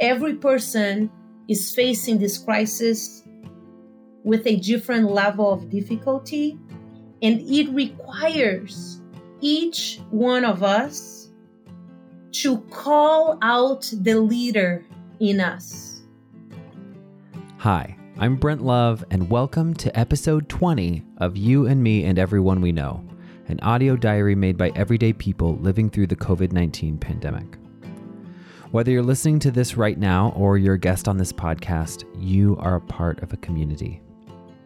every 0.00 0.34
person 0.34 1.10
is 1.48 1.74
facing 1.74 2.18
this 2.18 2.38
crisis 2.38 3.22
with 4.24 4.46
a 4.46 4.56
different 4.56 5.10
level 5.10 5.52
of 5.52 5.68
difficulty, 5.70 6.58
and 7.22 7.40
it 7.42 7.68
requires 7.70 9.00
each 9.40 10.00
one 10.10 10.44
of 10.44 10.62
us 10.62 11.30
to 12.32 12.58
call 12.70 13.38
out 13.42 13.88
the 14.00 14.18
leader 14.18 14.84
in 15.20 15.40
us. 15.40 16.02
Hi, 17.58 17.96
I'm 18.18 18.36
Brent 18.36 18.64
Love, 18.64 19.04
and 19.10 19.30
welcome 19.30 19.74
to 19.74 19.96
episode 19.98 20.48
20 20.48 21.04
of 21.18 21.36
You 21.36 21.66
and 21.66 21.82
Me 21.82 22.04
and 22.04 22.18
Everyone 22.18 22.60
We 22.60 22.72
Know, 22.72 23.04
an 23.46 23.60
audio 23.60 23.96
diary 23.96 24.34
made 24.34 24.56
by 24.56 24.72
everyday 24.74 25.12
people 25.12 25.56
living 25.58 25.88
through 25.88 26.08
the 26.08 26.16
COVID 26.16 26.52
19 26.52 26.98
pandemic. 26.98 27.58
Whether 28.74 28.90
you're 28.90 29.04
listening 29.04 29.38
to 29.38 29.52
this 29.52 29.76
right 29.76 29.96
now 29.96 30.32
or 30.34 30.58
you're 30.58 30.74
a 30.74 30.78
guest 30.80 31.06
on 31.06 31.16
this 31.16 31.32
podcast, 31.32 32.02
you 32.18 32.56
are 32.58 32.74
a 32.74 32.80
part 32.80 33.22
of 33.22 33.32
a 33.32 33.36
community. 33.36 34.02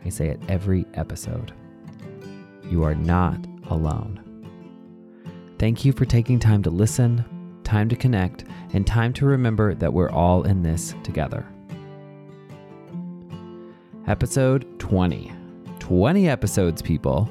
I 0.03 0.09
say 0.09 0.29
it 0.29 0.41
every 0.49 0.87
episode. 0.95 1.53
You 2.65 2.85
are 2.85 2.95
not 2.95 3.47
alone. 3.69 4.19
Thank 5.59 5.85
you 5.85 5.93
for 5.93 6.07
taking 6.07 6.39
time 6.39 6.63
to 6.63 6.71
listen, 6.71 7.23
time 7.65 7.87
to 7.91 7.97
connect, 7.97 8.47
and 8.73 8.87
time 8.87 9.13
to 9.13 9.27
remember 9.27 9.75
that 9.75 9.93
we're 9.93 10.09
all 10.11 10.45
in 10.45 10.63
this 10.63 10.95
together. 11.03 11.47
Episode 14.07 14.79
20. 14.79 15.31
20 15.81 16.29
episodes, 16.31 16.81
people. 16.81 17.29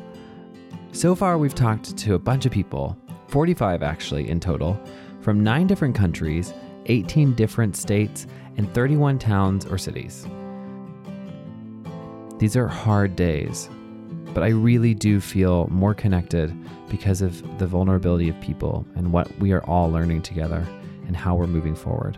So 0.91 1.15
far, 1.15 1.39
we've 1.39 1.55
talked 1.55 1.97
to 1.97 2.13
a 2.13 2.19
bunch 2.19 2.45
of 2.45 2.51
people, 2.51 2.95
45 3.29 3.81
actually 3.81 4.29
in 4.29 4.39
total, 4.39 4.79
from 5.21 5.43
nine 5.43 5.65
different 5.65 5.95
countries 5.95 6.53
18 6.87 7.33
different 7.33 7.75
states, 7.75 8.27
and 8.57 8.73
31 8.73 9.19
towns 9.19 9.65
or 9.65 9.77
cities. 9.77 10.25
These 12.39 12.55
are 12.55 12.67
hard 12.67 13.15
days, 13.15 13.69
but 14.33 14.43
I 14.43 14.49
really 14.49 14.93
do 14.93 15.19
feel 15.19 15.67
more 15.69 15.93
connected 15.93 16.53
because 16.89 17.21
of 17.21 17.59
the 17.59 17.67
vulnerability 17.67 18.29
of 18.29 18.39
people 18.41 18.85
and 18.95 19.11
what 19.11 19.31
we 19.39 19.51
are 19.51 19.63
all 19.65 19.91
learning 19.91 20.21
together 20.21 20.65
and 21.07 21.15
how 21.15 21.35
we're 21.35 21.47
moving 21.47 21.75
forward. 21.75 22.17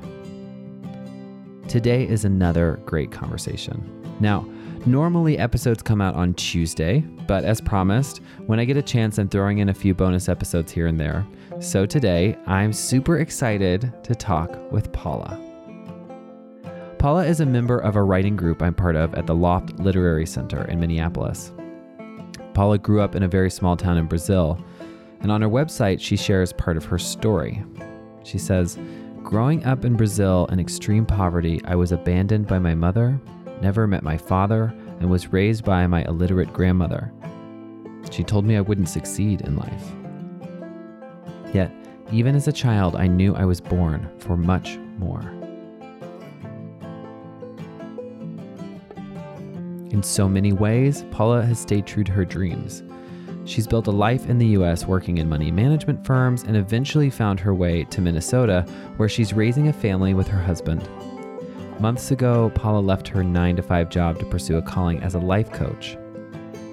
Today 1.68 2.08
is 2.08 2.26
another 2.26 2.80
great 2.86 3.12
conversation. 3.12 3.99
Now, 4.20 4.46
normally 4.86 5.38
episodes 5.38 5.82
come 5.82 6.02
out 6.02 6.16
on 6.16 6.34
Tuesday, 6.34 7.00
but 7.28 7.46
as 7.46 7.62
promised, 7.62 8.22
when 8.48 8.60
I 8.60 8.66
get 8.66 8.78
a 8.78 8.82
chance, 8.82 9.18
I'm 9.18 9.30
throwing 9.30 9.60
in 9.60 9.70
a 9.70 9.74
few 9.74 9.94
bonus 9.94 10.28
episodes 10.28 10.72
here 10.72 10.88
and 10.88 11.00
there. 11.00 11.26
So 11.60 11.86
today, 11.86 12.38
I'm 12.48 12.74
super 12.74 13.18
excited 13.18 13.94
to 14.04 14.16
talk 14.16 14.58
with 14.72 14.92
Paula. 14.92 15.40
Paula 16.98 17.26
is 17.26 17.40
a 17.40 17.46
member 17.46 17.80
of 17.80 17.96
a 17.96 18.04
writing 18.04 18.36
group 18.36 18.62
I'm 18.62 18.74
part 18.74 18.98
of 18.98 19.14
at 19.16 19.26
the 19.26 19.36
Loft 19.36 19.80
Literary 19.80 20.26
Center 20.26 20.66
in 20.66 20.82
Minneapolis. 20.82 21.54
Paula 22.54 22.78
grew 22.78 23.00
up 23.00 23.16
in 23.16 23.24
a 23.24 23.28
very 23.28 23.50
small 23.50 23.78
town 23.78 23.98
in 23.98 24.06
Brazil, 24.06 24.62
and 25.22 25.32
on 25.32 25.42
her 25.42 25.50
website, 25.50 26.02
she 26.02 26.18
shares 26.18 26.52
part 26.52 26.76
of 26.76 26.84
her 26.86 26.98
story. 26.98 27.64
She 28.24 28.38
says, 28.38 28.78
Growing 29.24 29.64
up 29.64 29.86
in 29.86 29.96
Brazil 29.96 30.48
in 30.52 30.60
extreme 30.60 31.06
poverty, 31.06 31.62
I 31.66 31.76
was 31.76 31.92
abandoned 31.92 32.48
by 32.48 32.60
my 32.60 32.76
mother, 32.76 33.20
never 33.62 33.88
met 33.88 34.04
my 34.04 34.18
father, 34.18 34.74
and 35.00 35.10
was 35.10 35.34
raised 35.34 35.64
by 35.64 35.88
my 35.88 36.04
illiterate 36.06 36.54
grandmother. 36.54 37.12
She 38.12 38.24
told 38.24 38.46
me 38.46 38.58
I 38.58 38.62
wouldn't 38.62 38.90
succeed 38.90 39.42
in 39.42 39.56
life. 39.56 39.94
Yet, 41.54 41.72
even 42.12 42.36
as 42.36 42.48
a 42.48 42.52
child, 42.52 42.96
I 42.96 43.08
knew 43.08 43.36
I 43.36 43.46
was 43.46 43.62
born 43.62 44.10
for 44.20 44.36
much 44.36 44.78
more. 44.98 45.22
In 49.92 50.04
so 50.04 50.30
many 50.30 50.54
ways, 50.54 51.04
Paula 51.12 51.44
has 51.44 51.60
stayed 51.60 51.86
true 51.86 52.04
to 52.04 52.12
her 52.12 52.26
dreams. 52.26 52.84
She's 53.46 53.68
built 53.68 53.88
a 53.88 53.92
life 53.92 54.30
in 54.30 54.38
the 54.38 54.48
US 54.48 54.86
working 54.86 55.18
in 55.18 55.28
money 55.28 55.50
management 55.50 56.06
firms 56.06 56.44
and 56.44 56.56
eventually 56.56 57.10
found 57.10 57.40
her 57.40 57.56
way 57.56 57.84
to 57.86 58.02
Minnesota, 58.02 58.62
where 58.98 59.10
she's 59.10 59.34
raising 59.34 59.68
a 59.68 59.74
family 59.74 60.14
with 60.14 60.28
her 60.28 60.40
husband. 60.40 60.88
Months 61.80 62.12
ago, 62.12 62.52
Paula 62.56 62.82
left 62.82 63.08
her 63.08 63.24
9 63.24 63.56
to 63.56 63.62
5 63.62 63.90
job 63.90 64.20
to 64.20 64.26
pursue 64.26 64.58
a 64.58 64.62
calling 64.62 65.02
as 65.02 65.16
a 65.16 65.20
life 65.20 65.50
coach. 65.54 65.98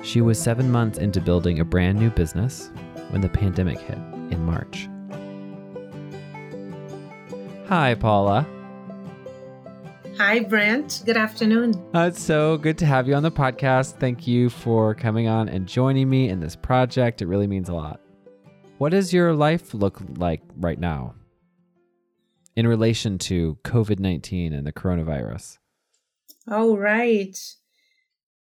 She 0.02 0.20
was 0.20 0.36
seven 0.36 0.68
months 0.68 0.98
into 0.98 1.20
building 1.20 1.60
a 1.60 1.64
brand 1.64 1.96
new 1.96 2.10
business 2.10 2.72
when 3.10 3.20
the 3.20 3.28
pandemic 3.28 3.78
hit 3.78 3.98
in 4.32 4.44
March. 4.44 4.88
Hi, 7.68 7.94
Paula. 7.94 8.44
Hi, 10.18 10.40
Brent. 10.40 11.02
Good 11.06 11.16
afternoon. 11.16 11.74
Uh, 11.94 12.08
it's 12.08 12.20
so 12.20 12.56
good 12.56 12.76
to 12.78 12.86
have 12.86 13.06
you 13.06 13.14
on 13.14 13.22
the 13.22 13.30
podcast. 13.30 14.00
Thank 14.00 14.26
you 14.26 14.50
for 14.50 14.92
coming 14.92 15.28
on 15.28 15.48
and 15.48 15.68
joining 15.68 16.10
me 16.10 16.30
in 16.30 16.40
this 16.40 16.56
project. 16.56 17.22
It 17.22 17.26
really 17.26 17.46
means 17.46 17.68
a 17.68 17.74
lot. 17.74 18.00
What 18.78 18.90
does 18.90 19.12
your 19.12 19.34
life 19.34 19.72
look 19.72 20.00
like 20.16 20.42
right 20.56 20.80
now 20.80 21.14
in 22.56 22.66
relation 22.66 23.18
to 23.18 23.58
COVID 23.62 24.00
19 24.00 24.52
and 24.52 24.66
the 24.66 24.72
coronavirus? 24.72 25.58
All 26.50 26.76
right. 26.76 27.38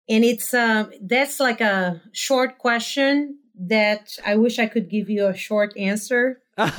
And 0.10 0.24
it's 0.24 0.54
um 0.54 0.92
that's 1.02 1.40
like 1.40 1.62
a 1.62 2.02
short 2.12 2.58
question 2.58 3.40
that 3.56 4.18
I 4.26 4.36
wish 4.36 4.60
I 4.60 4.68
could 4.68 4.90
give 4.90 5.10
you 5.10 5.28
a 5.28 5.36
short 5.36 5.76
answer. 5.78 6.42
but 6.58 6.74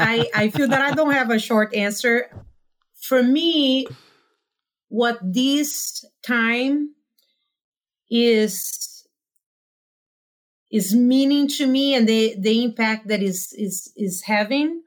I, 0.00 0.28
I 0.34 0.50
feel 0.50 0.68
that 0.68 0.82
I 0.82 0.92
don't 0.92 1.12
have 1.12 1.30
a 1.30 1.38
short 1.38 1.74
answer. 1.74 2.30
For 3.00 3.22
me, 3.22 3.86
what 4.88 5.18
this 5.22 6.04
time 6.22 6.94
is 8.10 9.06
is 10.70 10.94
meaning 10.94 11.48
to 11.48 11.66
me 11.66 11.94
and 11.94 12.08
the 12.08 12.34
the 12.38 12.64
impact 12.64 13.08
that 13.08 13.22
is 13.22 13.52
is 13.52 13.92
is 13.96 14.22
having. 14.22 14.82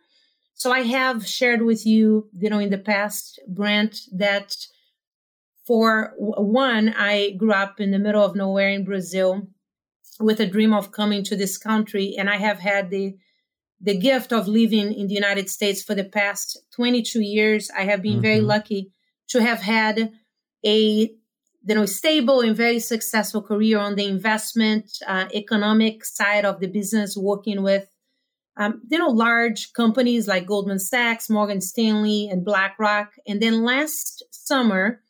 So 0.61 0.72
I 0.72 0.83
have 0.83 1.25
shared 1.25 1.63
with 1.63 1.88
you, 1.88 2.29
you 2.38 2.47
know, 2.47 2.59
in 2.59 2.69
the 2.69 2.77
past, 2.77 3.39
Brent, 3.47 4.01
that 4.11 4.55
for 5.66 6.13
one, 6.17 6.94
I 6.95 7.31
grew 7.31 7.51
up 7.51 7.79
in 7.79 7.89
the 7.89 7.97
middle 7.97 8.23
of 8.23 8.35
nowhere 8.35 8.69
in 8.69 8.85
Brazil 8.85 9.47
with 10.19 10.39
a 10.39 10.45
dream 10.45 10.72
of 10.72 10.91
coming 10.91 11.23
to 11.23 11.35
this 11.35 11.57
country. 11.57 12.13
And 12.16 12.29
I 12.29 12.38
have 12.38 12.59
had 12.59 12.91
the 12.91 13.17
the 13.81 13.97
gift 13.97 14.31
of 14.31 14.47
living 14.47 14.94
in 14.94 15.07
the 15.07 15.16
United 15.16 15.49
States 15.49 15.81
for 15.81 15.95
the 15.95 16.03
past 16.03 16.59
22 16.75 17.22
years. 17.22 17.72
I 17.75 17.85
have 17.85 18.03
been 18.03 18.22
mm-hmm. 18.22 18.29
very 18.29 18.41
lucky 18.41 18.91
to 19.29 19.41
have 19.41 19.61
had 19.61 20.11
a 20.63 20.78
you 21.67 21.75
know 21.75 21.88
stable 21.88 22.41
and 22.41 22.55
very 22.55 22.78
successful 22.78 23.41
career 23.41 23.79
on 23.79 23.95
the 23.95 24.05
investment 24.05 24.85
uh, 25.07 25.25
economic 25.33 26.05
side 26.05 26.45
of 26.45 26.59
the 26.59 26.67
business, 26.67 27.17
working 27.17 27.63
with 27.63 27.88
um, 28.57 28.81
you 28.89 28.97
know 28.97 29.09
large 29.09 29.73
companies 29.73 30.28
like 30.28 30.45
Goldman 30.45 30.79
Sachs, 30.79 31.29
Morgan 31.29 31.62
Stanley, 31.62 32.28
and 32.29 32.45
BlackRock. 32.45 33.12
And 33.28 33.41
then 33.41 33.63
last 33.63 34.23
summer, 34.31 35.01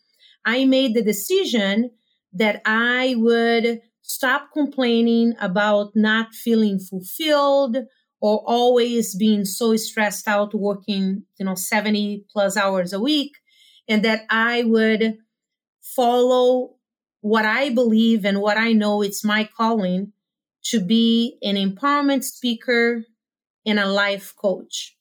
I 0.46 0.66
made 0.66 0.94
the 0.94 1.04
decision 1.04 1.92
that 2.34 2.62
I 2.66 3.16
would 3.18 3.82
stop 4.02 4.50
complaining 4.54 5.36
about 5.40 5.92
not 5.96 6.34
feeling 6.34 6.80
fulfilled 6.80 7.78
or 8.20 8.44
always 8.46 9.16
being 9.16 9.46
so 9.46 9.76
stressed 9.76 10.28
out 10.28 10.54
working 10.54 11.24
you 11.38 11.46
know 11.46 11.56
70 11.56 12.26
plus 12.32 12.56
hours 12.58 12.94
a 12.94 13.00
week 13.00 13.32
and 13.88 14.04
that 14.04 14.24
i 14.30 14.64
would 14.64 15.18
follow 15.82 16.76
what 17.22 17.46
i 17.46 17.70
believe 17.70 18.26
and 18.26 18.42
what 18.42 18.58
i 18.58 18.74
know 18.74 19.02
it's 19.02 19.24
my 19.24 19.48
calling 19.58 20.14
to 20.64 20.80
be 20.80 21.38
an 21.42 21.56
empowerment 21.56 22.24
speaker 22.24 23.04
and 23.66 23.80
a 23.80 23.86
life 23.86 24.34
coach 24.36 24.98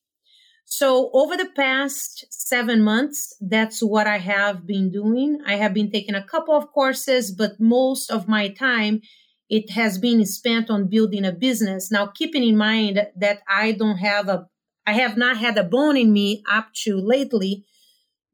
so 0.72 1.10
over 1.12 1.36
the 1.36 1.50
past 1.56 2.26
seven 2.30 2.80
months, 2.80 3.34
that's 3.40 3.82
what 3.82 4.06
I 4.06 4.18
have 4.18 4.68
been 4.68 4.92
doing. 4.92 5.40
I 5.44 5.56
have 5.56 5.74
been 5.74 5.90
taking 5.90 6.14
a 6.14 6.22
couple 6.22 6.54
of 6.54 6.70
courses, 6.70 7.32
but 7.32 7.58
most 7.58 8.08
of 8.08 8.28
my 8.28 8.48
time 8.48 9.02
it 9.48 9.70
has 9.70 9.98
been 9.98 10.24
spent 10.24 10.70
on 10.70 10.86
building 10.86 11.24
a 11.24 11.32
business. 11.32 11.90
Now, 11.90 12.06
keeping 12.06 12.44
in 12.44 12.56
mind 12.56 13.04
that 13.16 13.40
I 13.48 13.72
don't 13.72 13.98
have 13.98 14.28
a, 14.28 14.46
I 14.86 14.92
have 14.92 15.16
not 15.16 15.38
had 15.38 15.58
a 15.58 15.64
bone 15.64 15.96
in 15.96 16.12
me 16.12 16.44
up 16.48 16.68
to 16.84 16.96
lately 16.96 17.64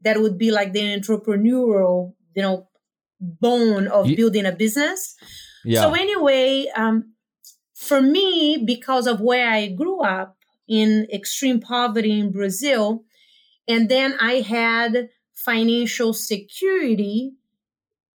that 0.03 0.21
would 0.21 0.37
be 0.37 0.51
like 0.51 0.75
the 0.75 0.81
entrepreneurial, 0.81 2.13
you 2.35 2.43
know, 2.43 2.69
bone 3.19 3.89
of 3.89 4.15
building 4.15 4.45
a 4.45 4.53
business. 4.53 5.17
Yeah. 5.65 5.81
So 5.81 5.95
anyway, 5.95 6.67
um, 6.77 7.15
for 7.77 8.01
me, 8.01 8.57
because 8.65 9.07
of 9.07 9.21
where 9.21 9.49
I 9.49 9.69
grew 9.69 10.01
up, 10.01 10.37
in 10.69 11.07
extreme 11.13 11.61
poverty 11.61 12.19
in 12.19 12.33
Brazil. 12.33 13.05
And 13.69 13.89
then 13.89 14.17
I 14.21 14.41
had 14.41 15.11
financial 15.35 16.13
security 16.13 17.35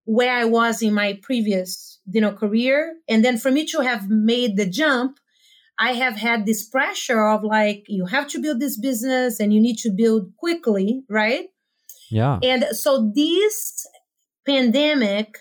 where 0.06 0.34
I 0.34 0.46
was 0.46 0.82
in 0.82 0.94
my 0.94 1.20
previous, 1.22 2.00
you 2.12 2.22
know, 2.22 2.32
career. 2.32 2.96
And 3.08 3.24
then 3.24 3.38
for 3.38 3.52
me 3.52 3.66
to 3.68 3.82
have 3.82 4.10
made 4.10 4.58
the 4.58 4.66
jump, 4.66 5.18
I 5.80 5.94
have 5.94 6.16
had 6.16 6.46
this 6.46 6.68
pressure 6.68 7.26
of 7.26 7.44
like, 7.44 7.86
you 7.88 8.06
have 8.06 8.28
to 8.30 8.42
build 8.42 8.60
this 8.60 8.78
business 8.78 9.40
and 9.40 9.54
you 9.54 9.62
need 9.62 9.78
to 9.78 9.90
build 9.90 10.36
quickly, 10.38 11.04
right? 11.10 11.46
Yeah. 12.10 12.40
And 12.44 12.66
so 12.72 13.12
this 13.16 13.88
pandemic 14.46 15.40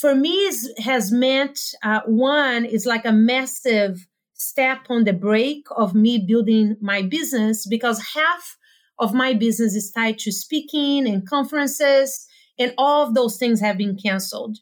for 0.00 0.14
me 0.14 0.30
is, 0.46 0.72
has 0.78 1.12
meant 1.12 1.74
uh, 1.82 2.00
one 2.06 2.64
is 2.64 2.86
like 2.86 3.04
a 3.04 3.12
massive 3.12 4.06
step 4.32 4.78
on 4.88 5.04
the 5.04 5.12
brake 5.12 5.66
of 5.76 5.94
me 5.94 6.18
building 6.18 6.76
my 6.80 7.02
business 7.02 7.66
because 7.66 8.14
half 8.14 8.56
of 8.98 9.12
my 9.12 9.34
business 9.34 9.74
is 9.74 9.90
tied 9.90 10.18
to 10.18 10.32
speaking 10.32 11.06
and 11.06 11.28
conferences 11.28 12.26
and 12.58 12.72
all 12.78 13.06
of 13.06 13.14
those 13.14 13.36
things 13.36 13.60
have 13.60 13.76
been 13.76 13.96
canceled. 13.96 14.58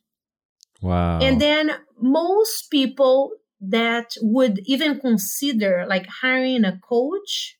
Wow. 0.83 1.21
And 1.21 1.41
then 1.41 1.71
most 2.01 2.71
people 2.71 3.33
that 3.61 4.15
would 4.21 4.61
even 4.65 4.99
consider 4.99 5.85
like 5.89 6.07
hiring 6.07 6.65
a 6.65 6.81
coach, 6.89 7.59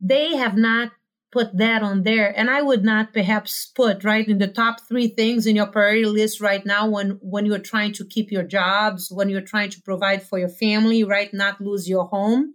they 0.00 0.34
have 0.36 0.56
not 0.56 0.90
put 1.32 1.56
that 1.56 1.82
on 1.82 2.02
there. 2.02 2.32
And 2.38 2.50
I 2.50 2.62
would 2.62 2.84
not 2.84 3.12
perhaps 3.12 3.66
put 3.66 4.04
right 4.04 4.28
in 4.28 4.38
the 4.38 4.46
top 4.46 4.86
three 4.86 5.08
things 5.08 5.46
in 5.46 5.56
your 5.56 5.66
priority 5.66 6.04
list 6.04 6.40
right 6.40 6.64
now 6.64 6.88
when 6.88 7.18
when 7.22 7.46
you're 7.46 7.58
trying 7.58 7.92
to 7.94 8.04
keep 8.04 8.30
your 8.30 8.44
jobs, 8.44 9.10
when 9.10 9.28
you're 9.28 9.40
trying 9.40 9.70
to 9.70 9.82
provide 9.82 10.22
for 10.22 10.38
your 10.38 10.50
family, 10.50 11.02
right? 11.02 11.32
Not 11.32 11.60
lose 11.60 11.88
your 11.88 12.04
home. 12.04 12.54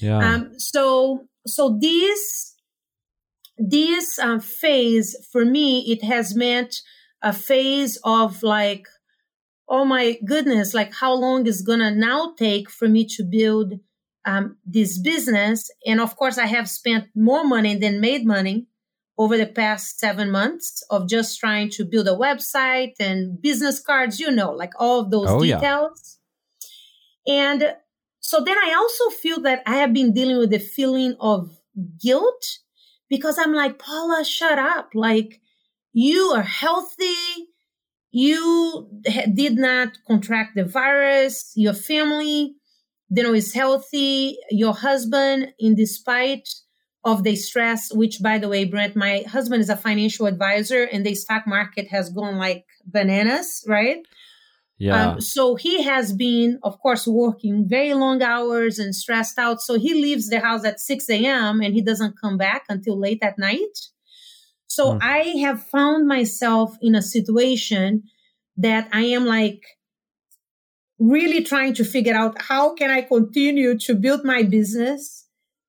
Yeah. 0.00 0.18
Um, 0.18 0.58
so 0.58 1.26
so 1.46 1.78
this 1.80 2.54
this 3.56 4.18
uh, 4.18 4.38
phase 4.38 5.16
for 5.32 5.44
me, 5.44 5.90
it 5.90 6.04
has 6.04 6.34
meant 6.34 6.82
a 7.22 7.32
phase 7.32 7.98
of 8.04 8.42
like, 8.42 8.86
oh 9.68 9.84
my 9.84 10.18
goodness, 10.24 10.74
like 10.74 10.92
how 10.92 11.14
long 11.14 11.46
is 11.46 11.62
gonna 11.62 11.90
now 11.90 12.34
take 12.36 12.68
for 12.70 12.88
me 12.88 13.06
to 13.16 13.24
build 13.24 13.74
um, 14.24 14.56
this 14.64 14.98
business? 14.98 15.70
And 15.86 16.00
of 16.00 16.16
course, 16.16 16.38
I 16.38 16.46
have 16.46 16.68
spent 16.68 17.08
more 17.14 17.44
money 17.44 17.76
than 17.76 18.00
made 18.00 18.26
money 18.26 18.66
over 19.18 19.36
the 19.36 19.46
past 19.46 19.98
seven 19.98 20.30
months 20.30 20.82
of 20.90 21.08
just 21.08 21.38
trying 21.38 21.70
to 21.70 21.84
build 21.84 22.08
a 22.08 22.12
website 22.16 22.94
and 22.98 23.40
business 23.40 23.78
cards, 23.80 24.18
you 24.18 24.30
know, 24.30 24.52
like 24.52 24.72
all 24.78 25.00
of 25.00 25.10
those 25.10 25.28
oh, 25.28 25.40
details. 25.40 26.18
Yeah. 27.26 27.52
And 27.52 27.74
so 28.20 28.40
then 28.40 28.56
I 28.56 28.74
also 28.74 29.10
feel 29.16 29.40
that 29.42 29.62
I 29.66 29.76
have 29.76 29.92
been 29.92 30.12
dealing 30.12 30.38
with 30.38 30.50
the 30.50 30.58
feeling 30.58 31.14
of 31.20 31.58
guilt 32.00 32.58
because 33.08 33.38
I'm 33.38 33.52
like, 33.52 33.78
Paula, 33.78 34.24
shut 34.24 34.58
up. 34.58 34.90
Like, 34.94 35.40
you 35.92 36.32
are 36.34 36.42
healthy. 36.42 37.50
You 38.10 38.88
did 39.02 39.56
not 39.56 39.98
contract 40.06 40.56
the 40.56 40.64
virus. 40.64 41.52
Your 41.54 41.74
family, 41.74 42.54
you 43.14 43.22
know, 43.22 43.34
is 43.34 43.52
healthy. 43.52 44.38
Your 44.50 44.74
husband, 44.74 45.52
in 45.58 45.74
despite 45.74 46.48
of 47.04 47.24
the 47.24 47.36
stress, 47.36 47.92
which 47.92 48.22
by 48.22 48.38
the 48.38 48.48
way, 48.48 48.64
Brent, 48.64 48.96
my 48.96 49.24
husband 49.28 49.60
is 49.60 49.68
a 49.68 49.76
financial 49.76 50.26
advisor 50.26 50.84
and 50.84 51.04
the 51.04 51.14
stock 51.14 51.46
market 51.46 51.88
has 51.88 52.10
gone 52.10 52.38
like 52.38 52.64
bananas, 52.86 53.64
right? 53.66 53.98
Yeah. 54.78 55.12
Um, 55.12 55.20
so 55.20 55.54
he 55.54 55.82
has 55.82 56.12
been, 56.12 56.58
of 56.62 56.78
course, 56.80 57.06
working 57.06 57.68
very 57.68 57.94
long 57.94 58.22
hours 58.22 58.78
and 58.78 58.94
stressed 58.94 59.38
out. 59.38 59.60
So 59.60 59.78
he 59.78 59.94
leaves 59.94 60.28
the 60.28 60.40
house 60.40 60.64
at 60.64 60.80
6 60.80 61.08
a.m. 61.10 61.60
and 61.60 61.74
he 61.74 61.82
doesn't 61.82 62.20
come 62.20 62.38
back 62.38 62.64
until 62.68 62.98
late 62.98 63.22
at 63.22 63.38
night. 63.38 63.78
So 64.66 64.94
mm. 64.94 64.98
I 65.02 65.18
have 65.42 65.62
found 65.62 66.08
myself 66.08 66.76
in 66.80 66.94
a 66.94 67.02
situation 67.02 68.04
that 68.56 68.88
I 68.92 69.02
am 69.02 69.26
like 69.26 69.62
really 70.98 71.42
trying 71.42 71.74
to 71.74 71.84
figure 71.84 72.14
out 72.14 72.40
how 72.40 72.74
can 72.74 72.90
I 72.90 73.02
continue 73.02 73.78
to 73.78 73.94
build 73.94 74.24
my 74.24 74.42
business. 74.42 75.26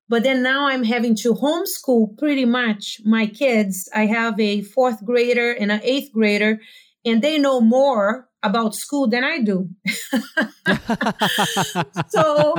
But 0.08 0.22
then 0.22 0.42
now 0.42 0.68
I'm 0.68 0.84
having 0.84 1.16
to 1.16 1.34
homeschool 1.34 2.18
pretty 2.18 2.44
much 2.44 3.00
my 3.04 3.26
kids. 3.26 3.88
I 3.94 4.06
have 4.06 4.38
a 4.38 4.62
fourth 4.62 5.04
grader 5.04 5.52
and 5.52 5.72
an 5.72 5.80
eighth 5.82 6.12
grader, 6.12 6.60
and 7.04 7.22
they 7.22 7.38
know 7.38 7.60
more 7.60 8.28
about 8.44 8.74
school 8.74 9.08
than 9.08 9.24
I 9.24 9.38
do. 9.38 9.70
so, 12.08 12.54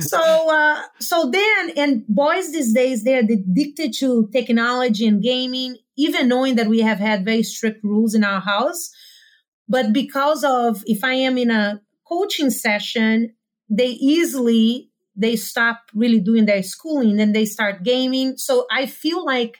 so, 0.00 0.54
uh, 0.54 0.82
so 1.00 1.30
then, 1.30 1.70
and 1.76 2.06
boys 2.06 2.52
these 2.52 2.74
days, 2.74 3.02
they're 3.02 3.20
addicted 3.20 3.94
to 3.94 4.28
technology 4.30 5.06
and 5.06 5.22
gaming, 5.22 5.78
even 5.96 6.28
knowing 6.28 6.56
that 6.56 6.66
we 6.66 6.80
have 6.80 6.98
had 6.98 7.24
very 7.24 7.42
strict 7.42 7.82
rules 7.82 8.14
in 8.14 8.22
our 8.22 8.40
house. 8.40 8.90
But 9.68 9.92
because 9.92 10.44
of, 10.44 10.82
if 10.86 11.04
I 11.04 11.14
am 11.14 11.38
in 11.38 11.50
a 11.50 11.80
coaching 12.06 12.50
session, 12.50 13.34
they 13.68 13.88
easily, 13.88 14.90
they 15.14 15.36
stop 15.36 15.82
really 15.94 16.20
doing 16.20 16.46
their 16.46 16.62
schooling 16.62 17.20
and 17.20 17.34
they 17.34 17.44
start 17.44 17.82
gaming. 17.82 18.36
So 18.36 18.66
I 18.70 18.86
feel 18.86 19.24
like 19.24 19.58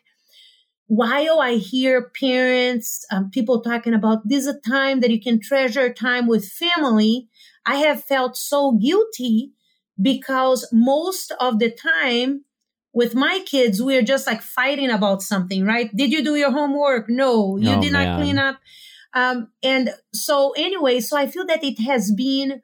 while 0.86 1.40
I 1.40 1.56
hear 1.56 2.10
parents, 2.18 3.04
um, 3.10 3.30
people 3.30 3.60
talking 3.60 3.92
about 3.92 4.26
this 4.26 4.46
is 4.46 4.46
a 4.46 4.60
time 4.60 5.00
that 5.00 5.10
you 5.10 5.20
can 5.20 5.40
treasure 5.40 5.92
time 5.92 6.26
with 6.26 6.48
family, 6.48 7.28
I 7.66 7.76
have 7.76 8.02
felt 8.02 8.36
so 8.36 8.72
guilty 8.72 9.52
because 10.00 10.66
most 10.72 11.32
of 11.38 11.58
the 11.58 11.70
time 11.70 12.44
with 12.94 13.14
my 13.14 13.42
kids, 13.44 13.82
we're 13.82 14.02
just 14.02 14.26
like 14.26 14.40
fighting 14.40 14.90
about 14.90 15.22
something, 15.22 15.64
right? 15.64 15.94
Did 15.94 16.10
you 16.10 16.24
do 16.24 16.36
your 16.36 16.50
homework? 16.50 17.10
No, 17.10 17.58
you 17.58 17.70
oh, 17.70 17.80
did 17.82 17.92
man. 17.92 18.06
not 18.06 18.20
clean 18.20 18.38
up. 18.38 18.58
Um, 19.18 19.48
and 19.64 19.90
so 20.14 20.52
anyway, 20.52 21.00
so 21.00 21.16
I 21.16 21.26
feel 21.26 21.44
that 21.46 21.64
it 21.64 21.80
has 21.80 22.12
been 22.12 22.62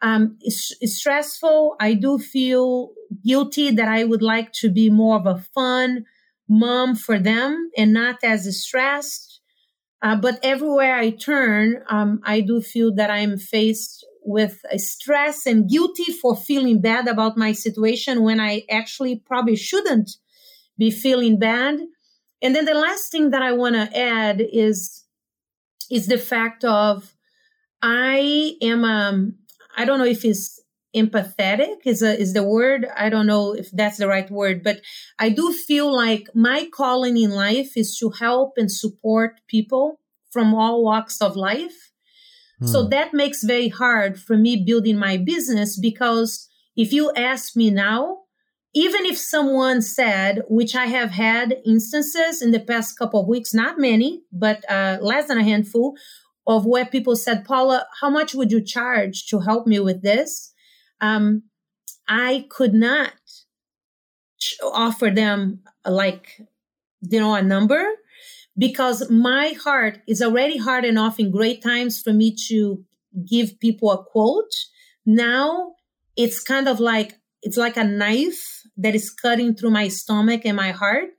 um, 0.00 0.38
stressful. 0.48 1.76
I 1.78 1.92
do 1.92 2.18
feel 2.18 2.92
guilty 3.22 3.70
that 3.72 3.86
I 3.86 4.04
would 4.04 4.22
like 4.22 4.50
to 4.60 4.70
be 4.70 4.88
more 4.88 5.16
of 5.16 5.26
a 5.26 5.44
fun, 5.54 6.06
mom 6.48 6.96
for 6.96 7.18
them 7.18 7.70
and 7.76 7.92
not 7.92 8.16
as 8.24 8.42
stressed. 8.58 9.40
Uh, 10.00 10.16
but 10.16 10.40
everywhere 10.42 10.96
I 10.96 11.10
turn, 11.10 11.82
um, 11.90 12.22
I 12.24 12.40
do 12.40 12.62
feel 12.62 12.94
that 12.94 13.10
I'm 13.10 13.36
faced 13.36 14.06
with 14.24 14.62
stress 14.76 15.44
and 15.44 15.68
guilty 15.68 16.12
for 16.12 16.34
feeling 16.34 16.80
bad 16.80 17.08
about 17.08 17.36
my 17.36 17.52
situation 17.52 18.22
when 18.22 18.40
I 18.40 18.62
actually 18.70 19.16
probably 19.16 19.56
shouldn't 19.56 20.12
be 20.78 20.90
feeling 20.90 21.38
bad. 21.38 21.78
And 22.40 22.54
then 22.54 22.64
the 22.64 22.72
last 22.72 23.12
thing 23.12 23.30
that 23.32 23.42
I 23.42 23.52
want 23.52 23.74
to 23.74 23.98
add 23.98 24.40
is 24.40 25.04
is 25.90 26.06
the 26.06 26.18
fact 26.18 26.64
of 26.64 27.14
I 27.82 28.56
am 28.62 28.84
um 28.84 29.34
I 29.76 29.84
don't 29.84 29.98
know 29.98 30.04
if 30.04 30.24
it's 30.24 30.60
empathetic 30.94 31.76
is 31.84 32.02
a, 32.02 32.18
is 32.18 32.32
the 32.32 32.42
word 32.42 32.86
i 32.96 33.08
don't 33.08 33.26
know 33.26 33.52
if 33.52 33.70
that's 33.70 33.98
the 33.98 34.08
right 34.08 34.28
word 34.28 34.62
but 34.62 34.80
i 35.20 35.28
do 35.28 35.52
feel 35.52 35.94
like 35.94 36.28
my 36.34 36.68
calling 36.74 37.16
in 37.16 37.30
life 37.30 37.76
is 37.76 37.96
to 37.96 38.10
help 38.10 38.54
and 38.56 38.72
support 38.72 39.40
people 39.46 40.00
from 40.30 40.52
all 40.52 40.82
walks 40.82 41.20
of 41.20 41.36
life 41.36 41.92
hmm. 42.58 42.66
so 42.66 42.88
that 42.88 43.14
makes 43.14 43.44
very 43.44 43.68
hard 43.68 44.20
for 44.20 44.36
me 44.36 44.56
building 44.56 44.98
my 44.98 45.16
business 45.16 45.78
because 45.78 46.48
if 46.76 46.92
you 46.92 47.12
ask 47.14 47.54
me 47.54 47.70
now 47.70 48.22
even 48.74 49.04
if 49.04 49.18
someone 49.18 49.82
said 49.82 50.42
which 50.48 50.74
i 50.76 50.86
have 50.86 51.10
had 51.10 51.56
instances 51.64 52.40
in 52.42 52.50
the 52.50 52.60
past 52.60 52.98
couple 52.98 53.20
of 53.20 53.28
weeks 53.28 53.52
not 53.52 53.78
many 53.78 54.22
but 54.32 54.64
uh, 54.70 54.98
less 55.00 55.26
than 55.28 55.38
a 55.38 55.44
handful 55.44 55.96
of 56.46 56.66
where 56.66 56.86
people 56.86 57.16
said 57.16 57.44
paula 57.44 57.86
how 58.00 58.10
much 58.10 58.34
would 58.34 58.50
you 58.52 58.62
charge 58.62 59.26
to 59.26 59.40
help 59.40 59.66
me 59.66 59.78
with 59.78 60.02
this 60.02 60.52
um, 61.00 61.44
I 62.08 62.46
could 62.48 62.74
not 62.74 63.12
offer 64.62 65.10
them 65.10 65.60
like, 65.84 66.40
you 67.02 67.20
know, 67.20 67.34
a 67.34 67.42
number 67.42 67.84
because 68.58 69.08
my 69.10 69.50
heart 69.62 70.00
is 70.06 70.20
already 70.20 70.58
hard 70.58 70.84
enough 70.84 71.18
in 71.18 71.30
great 71.30 71.62
times 71.62 72.02
for 72.02 72.12
me 72.12 72.34
to 72.48 72.84
give 73.28 73.58
people 73.60 73.90
a 73.92 74.04
quote. 74.04 74.52
Now 75.06 75.74
it's 76.16 76.40
kind 76.40 76.68
of 76.68 76.80
like, 76.80 77.14
it's 77.42 77.56
like 77.56 77.76
a 77.76 77.84
knife 77.84 78.59
that 78.82 78.94
is 78.94 79.10
cutting 79.10 79.54
through 79.54 79.70
my 79.70 79.88
stomach 79.88 80.42
and 80.44 80.56
my 80.56 80.70
heart. 80.72 81.10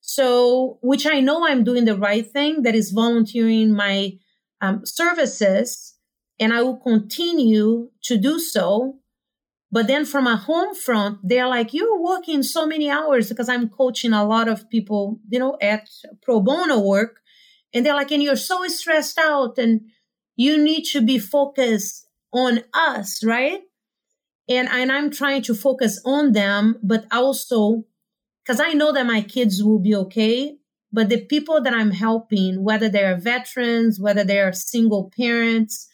So, 0.00 0.78
which 0.82 1.06
I 1.06 1.20
know 1.20 1.46
I'm 1.46 1.64
doing 1.64 1.84
the 1.84 1.96
right 1.96 2.26
thing, 2.30 2.62
that 2.62 2.74
is 2.74 2.92
volunteering 2.92 3.74
my 3.74 4.12
um, 4.60 4.86
services, 4.86 5.94
and 6.40 6.52
I 6.52 6.62
will 6.62 6.78
continue 6.78 7.90
to 8.04 8.16
do 8.16 8.38
so 8.38 8.98
but 9.70 9.86
then 9.86 10.04
from 10.04 10.26
a 10.26 10.36
home 10.36 10.74
front, 10.74 11.18
they're 11.22 11.48
like, 11.48 11.74
you're 11.74 12.00
working 12.00 12.42
so 12.42 12.66
many 12.66 12.90
hours 12.90 13.28
because 13.28 13.48
I'm 13.48 13.68
coaching 13.68 14.12
a 14.12 14.24
lot 14.24 14.48
of 14.48 14.68
people, 14.70 15.20
you 15.28 15.38
know, 15.38 15.58
at 15.60 15.88
pro 16.22 16.40
bono 16.40 16.80
work. 16.80 17.20
And 17.74 17.84
they're 17.84 17.94
like, 17.94 18.10
and 18.10 18.22
you're 18.22 18.36
so 18.36 18.66
stressed 18.68 19.18
out 19.18 19.58
and 19.58 19.82
you 20.36 20.56
need 20.62 20.84
to 20.92 21.02
be 21.02 21.18
focused 21.18 22.06
on 22.32 22.60
us, 22.72 23.22
right? 23.22 23.60
And, 24.48 24.68
and 24.68 24.90
I'm 24.90 25.10
trying 25.10 25.42
to 25.42 25.54
focus 25.54 26.00
on 26.04 26.32
them, 26.32 26.78
but 26.82 27.06
also 27.10 27.84
because 28.48 28.60
I 28.60 28.72
know 28.72 28.92
that 28.92 29.06
my 29.06 29.20
kids 29.20 29.62
will 29.62 29.78
be 29.78 29.94
okay. 29.94 30.56
But 30.90 31.10
the 31.10 31.22
people 31.22 31.62
that 31.62 31.74
I'm 31.74 31.90
helping, 31.90 32.64
whether 32.64 32.88
they 32.88 33.04
are 33.04 33.16
veterans, 33.16 34.00
whether 34.00 34.24
they 34.24 34.40
are 34.40 34.54
single 34.54 35.12
parents, 35.14 35.86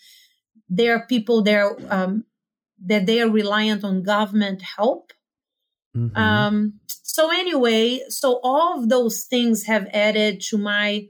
they 0.69 0.89
are 0.89 1.05
people 1.07 1.43
that 1.43 1.57
are 1.57 1.77
um, 1.91 2.25
that 2.87 3.07
they 3.07 3.21
are 3.21 3.29
reliant 3.29 3.83
on 3.83 4.05
government 4.05 4.63
help. 4.63 5.13
Mm-hmm. 5.97 6.17
Um, 6.17 6.81
so 6.87 7.31
anyway, 7.33 8.03
so 8.09 8.41
all 8.43 8.79
of 8.79 8.89
those 8.89 9.25
things 9.25 9.65
have 9.65 9.89
added 9.93 10.41
to 10.51 10.59
my 10.59 11.09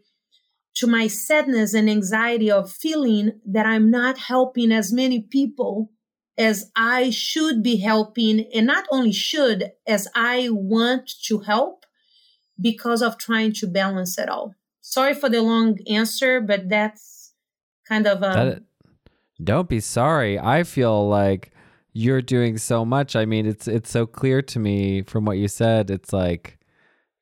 to 0.77 0.87
my 0.87 1.07
sadness 1.07 1.75
and 1.75 1.89
anxiety 1.89 2.51
of 2.51 2.73
feeling 2.73 3.41
that 3.47 3.67
I'm 3.67 3.91
not 3.91 4.19
helping 4.19 4.73
as 4.73 4.93
many 4.93 5.21
people 5.21 5.91
as 6.37 6.71
I 6.75 7.11
should 7.11 7.63
be 7.63 7.77
helping, 7.77 8.47
and 8.55 8.67
not 8.67 8.87
only 8.91 9.13
should, 9.13 9.73
as 9.87 10.09
I 10.15 10.49
want 10.51 11.11
to 11.25 11.41
help 11.41 11.87
because 12.61 13.03
of 13.03 13.19
trying 13.19 13.53
to 13.55 13.67
balance 13.67 14.19
it 14.19 14.29
all. 14.29 14.55
Sorry 14.81 15.15
for 15.15 15.29
the 15.29 15.43
long 15.43 15.79
answer, 15.89 16.41
but 16.41 16.69
that's 16.69 17.33
kind 17.89 18.07
of 18.07 18.19
a. 18.19 18.21
That, 18.21 18.63
don't 19.43 19.69
be 19.69 19.81
sorry. 19.81 20.39
I 20.39 20.63
feel 20.63 21.09
like 21.09 21.53
you're 21.93 22.23
doing 22.23 22.59
so 22.59 22.85
much. 22.85 23.17
I 23.17 23.25
mean, 23.25 23.47
it's 23.47 23.67
it's 23.67 23.91
so 23.91 24.07
clear 24.07 24.43
to 24.43 24.59
me 24.59 25.03
from 25.03 25.25
what 25.25 25.39
you 25.39 25.49
said. 25.49 25.91
It's 25.91 26.13
like 26.13 26.59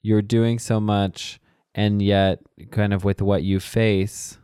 you're 0.03 0.23
doing 0.23 0.59
so 0.59 0.81
much 0.81 1.41
and 1.75 2.03
yet 2.03 2.41
kind 2.71 2.93
of 2.93 3.05
with 3.05 3.23
what 3.23 3.43
you 3.43 3.61
face 3.61 4.39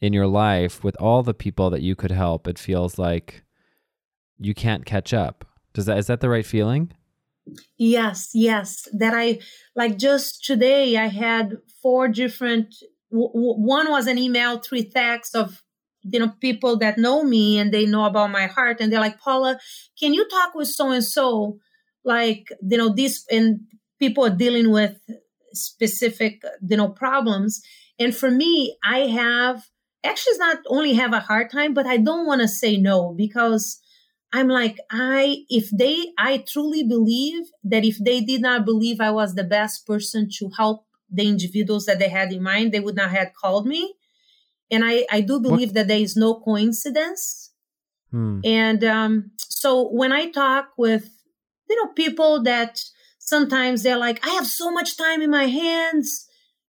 in 0.00 0.12
your 0.12 0.26
life 0.26 0.82
with 0.82 0.96
all 0.96 1.22
the 1.22 1.34
people 1.34 1.70
that 1.70 1.82
you 1.82 1.94
could 1.94 2.10
help, 2.10 2.48
it 2.48 2.58
feels 2.58 2.98
like 2.98 3.42
you 4.40 4.54
can't 4.54 4.84
catch 4.84 5.12
up. 5.14 5.44
Does 5.72 5.86
that 5.86 5.98
is 5.98 6.06
that 6.08 6.20
the 6.20 6.28
right 6.28 6.46
feeling? 6.46 6.92
Yes, 7.76 8.30
yes. 8.34 8.88
That 8.92 9.14
I 9.14 9.40
like 9.76 9.98
just 9.98 10.44
today 10.44 10.96
I 10.96 11.08
had 11.08 11.58
four 11.82 12.08
different 12.08 12.74
w- 13.10 13.30
one 13.32 13.90
was 13.90 14.06
an 14.06 14.18
email, 14.18 14.58
three 14.58 14.88
texts 14.88 15.34
of 15.34 15.62
you 16.02 16.18
know 16.18 16.32
people 16.40 16.78
that 16.78 16.98
know 16.98 17.22
me 17.22 17.58
and 17.58 17.72
they 17.72 17.86
know 17.86 18.04
about 18.04 18.30
my 18.30 18.46
heart 18.46 18.80
and 18.80 18.92
they're 18.92 19.00
like 19.00 19.20
paula 19.20 19.58
can 19.98 20.14
you 20.14 20.26
talk 20.28 20.54
with 20.54 20.68
so 20.68 20.90
and 20.90 21.04
so 21.04 21.58
like 22.04 22.48
you 22.62 22.78
know 22.78 22.88
this 22.88 23.26
and 23.30 23.60
people 23.98 24.24
are 24.24 24.34
dealing 24.34 24.70
with 24.70 24.96
specific 25.52 26.42
you 26.66 26.76
know 26.76 26.88
problems 26.88 27.62
and 27.98 28.14
for 28.16 28.30
me 28.30 28.76
i 28.84 29.00
have 29.00 29.66
actually 30.04 30.38
not 30.38 30.58
only 30.68 30.94
have 30.94 31.12
a 31.12 31.20
hard 31.20 31.50
time 31.50 31.74
but 31.74 31.86
i 31.86 31.96
don't 31.96 32.26
want 32.26 32.40
to 32.40 32.48
say 32.48 32.76
no 32.76 33.12
because 33.12 33.80
i'm 34.32 34.48
like 34.48 34.78
i 34.90 35.44
if 35.48 35.70
they 35.70 36.12
i 36.18 36.38
truly 36.38 36.82
believe 36.82 37.44
that 37.64 37.84
if 37.84 37.98
they 37.98 38.20
did 38.20 38.40
not 38.40 38.64
believe 38.64 39.00
i 39.00 39.10
was 39.10 39.34
the 39.34 39.44
best 39.44 39.86
person 39.86 40.28
to 40.30 40.50
help 40.56 40.86
the 41.12 41.26
individuals 41.26 41.86
that 41.86 41.98
they 41.98 42.08
had 42.08 42.32
in 42.32 42.42
mind 42.42 42.72
they 42.72 42.80
would 42.80 42.96
not 42.96 43.10
have 43.10 43.32
called 43.34 43.66
me 43.66 43.94
and 44.70 44.84
I, 44.84 45.06
I 45.10 45.20
do 45.20 45.40
believe 45.40 45.70
what? 45.70 45.74
that 45.74 45.88
there 45.88 45.98
is 45.98 46.16
no 46.16 46.34
coincidence. 46.34 47.50
Hmm. 48.10 48.40
And 48.44 48.84
um, 48.84 49.30
so 49.36 49.88
when 49.88 50.12
I 50.12 50.30
talk 50.30 50.70
with, 50.78 51.10
you 51.68 51.76
know, 51.76 51.92
people 51.92 52.42
that 52.44 52.82
sometimes 53.18 53.82
they're 53.82 53.98
like, 53.98 54.24
I 54.24 54.30
have 54.30 54.46
so 54.46 54.70
much 54.70 54.96
time 54.96 55.22
in 55.22 55.30
my 55.30 55.46
hands 55.46 56.26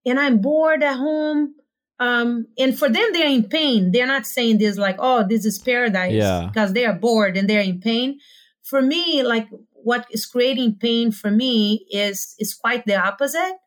and 0.06 0.18
I'm 0.18 0.40
bored 0.40 0.82
at 0.82 0.96
home. 0.96 1.54
Um, 2.00 2.46
and 2.58 2.76
for 2.76 2.88
them, 2.88 3.12
they're 3.12 3.28
in 3.28 3.44
pain. 3.44 3.92
They're 3.92 4.06
not 4.06 4.26
saying 4.26 4.58
this 4.58 4.78
like, 4.78 4.96
oh, 4.98 5.26
this 5.28 5.44
is 5.44 5.58
paradise 5.58 6.14
yeah. 6.14 6.46
because 6.46 6.72
they 6.72 6.86
are 6.86 6.94
bored 6.94 7.36
and 7.36 7.48
they're 7.48 7.60
in 7.60 7.80
pain. 7.80 8.18
For 8.62 8.80
me, 8.80 9.22
like 9.22 9.46
what 9.70 10.06
is 10.10 10.24
creating 10.24 10.78
pain 10.80 11.12
for 11.12 11.30
me 11.30 11.86
is 11.90 12.34
is 12.38 12.54
quite 12.54 12.86
the 12.86 12.96
opposite 12.96 13.58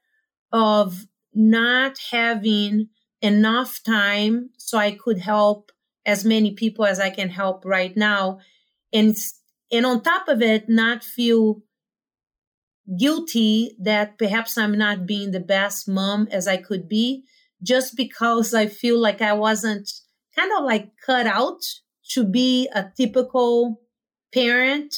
of 0.51 1.05
not 1.33 1.97
having 2.11 2.89
enough 3.21 3.81
time 3.83 4.49
so 4.57 4.77
I 4.77 4.91
could 4.91 5.19
help 5.19 5.71
as 6.05 6.25
many 6.25 6.51
people 6.51 6.85
as 6.85 6.99
I 6.99 7.09
can 7.09 7.29
help 7.29 7.63
right 7.65 7.95
now. 7.95 8.39
And, 8.91 9.15
and 9.71 9.85
on 9.85 10.03
top 10.03 10.27
of 10.27 10.41
it, 10.41 10.67
not 10.67 11.03
feel 11.03 11.61
guilty 12.99 13.75
that 13.79 14.17
perhaps 14.17 14.57
I'm 14.57 14.77
not 14.77 15.05
being 15.07 15.31
the 15.31 15.39
best 15.39 15.87
mom 15.87 16.27
as 16.31 16.47
I 16.47 16.57
could 16.57 16.89
be 16.89 17.23
just 17.63 17.95
because 17.95 18.53
I 18.53 18.67
feel 18.67 18.99
like 18.99 19.21
I 19.21 19.33
wasn't 19.33 19.89
kind 20.35 20.51
of 20.57 20.65
like 20.65 20.89
cut 21.05 21.27
out 21.27 21.61
to 22.11 22.25
be 22.25 22.69
a 22.75 22.85
typical 22.95 23.79
parent, 24.33 24.95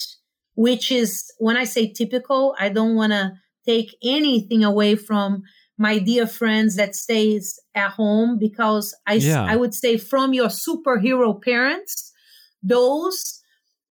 which 0.55 0.91
is 0.91 1.31
when 1.37 1.57
I 1.57 1.65
say 1.65 1.91
typical, 1.91 2.55
I 2.59 2.69
don't 2.69 2.95
want 2.95 3.11
to 3.13 3.33
take 3.65 3.95
anything 4.03 4.63
away 4.63 4.95
from 4.95 5.43
my 5.77 5.99
dear 5.99 6.25
friends 6.25 6.75
that 6.77 6.95
stays 6.95 7.59
at 7.73 7.91
home 7.91 8.37
because 8.39 8.95
I, 9.05 9.15
yeah. 9.15 9.43
I 9.43 9.55
would 9.55 9.73
say 9.73 9.97
from 9.97 10.33
your 10.33 10.47
superhero 10.47 11.41
parents, 11.41 12.13
those 12.63 13.41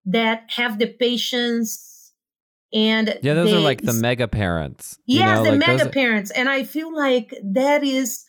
that 0.07 0.45
have 0.49 0.79
the 0.79 0.87
patience 0.87 2.13
and 2.73 3.19
yeah, 3.23 3.35
those 3.35 3.51
they, 3.51 3.57
are 3.57 3.61
like 3.61 3.83
the 3.83 3.93
mega 3.93 4.27
parents. 4.27 4.99
Yeah, 5.07 5.43
the 5.43 5.53
like 5.53 5.61
mega 5.61 5.89
parents. 5.89 6.33
And 6.33 6.49
I 6.49 6.65
feel 6.65 6.93
like 6.93 7.33
that 7.45 7.85
is 7.85 8.25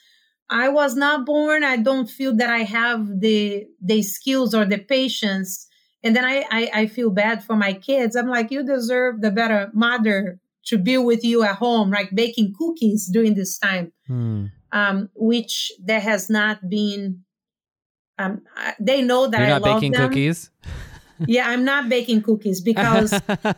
I 0.50 0.70
was 0.70 0.96
not 0.96 1.26
born. 1.26 1.64
I 1.64 1.78
don't 1.78 2.10
feel 2.10 2.36
that 2.36 2.50
I 2.50 2.60
have 2.60 3.20
the 3.20 3.66
the 3.82 4.02
skills 4.02 4.54
or 4.54 4.66
the 4.66 4.78
patience. 4.78 5.68
And 6.04 6.16
then 6.16 6.24
I, 6.24 6.46
I, 6.52 6.72
I 6.74 6.86
feel 6.86 7.10
bad 7.10 7.44
for 7.44 7.56
my 7.56 7.74
kids. 7.74 8.16
I'm 8.16 8.28
like, 8.28 8.52
you 8.52 8.64
deserve 8.64 9.22
the 9.22 9.32
better 9.32 9.72
mother 9.74 10.40
to 10.66 10.78
be 10.78 11.00
with 11.00 11.24
you 11.24 11.44
at 11.44 11.56
home, 11.56 11.90
like 11.90 12.14
baking 12.14 12.54
cookies 12.58 13.10
during 13.12 13.34
this 13.34 13.58
time, 13.58 13.92
mm. 14.08 14.52
um, 14.72 15.10
which 15.16 15.72
there 15.84 16.00
has 16.00 16.30
not 16.30 16.70
been. 16.70 17.24
Um, 18.18 18.44
they 18.80 19.02
know 19.02 19.28
that 19.28 19.40
You're 19.40 19.48
I 19.48 19.60
not 19.60 19.64
baking 19.64 19.92
them. 19.94 20.08
cookies. 20.08 20.52
yeah, 21.28 21.50
I'm 21.50 21.66
not 21.66 21.90
baking 21.90 22.22
cookies 22.22 22.62
because 22.62 23.12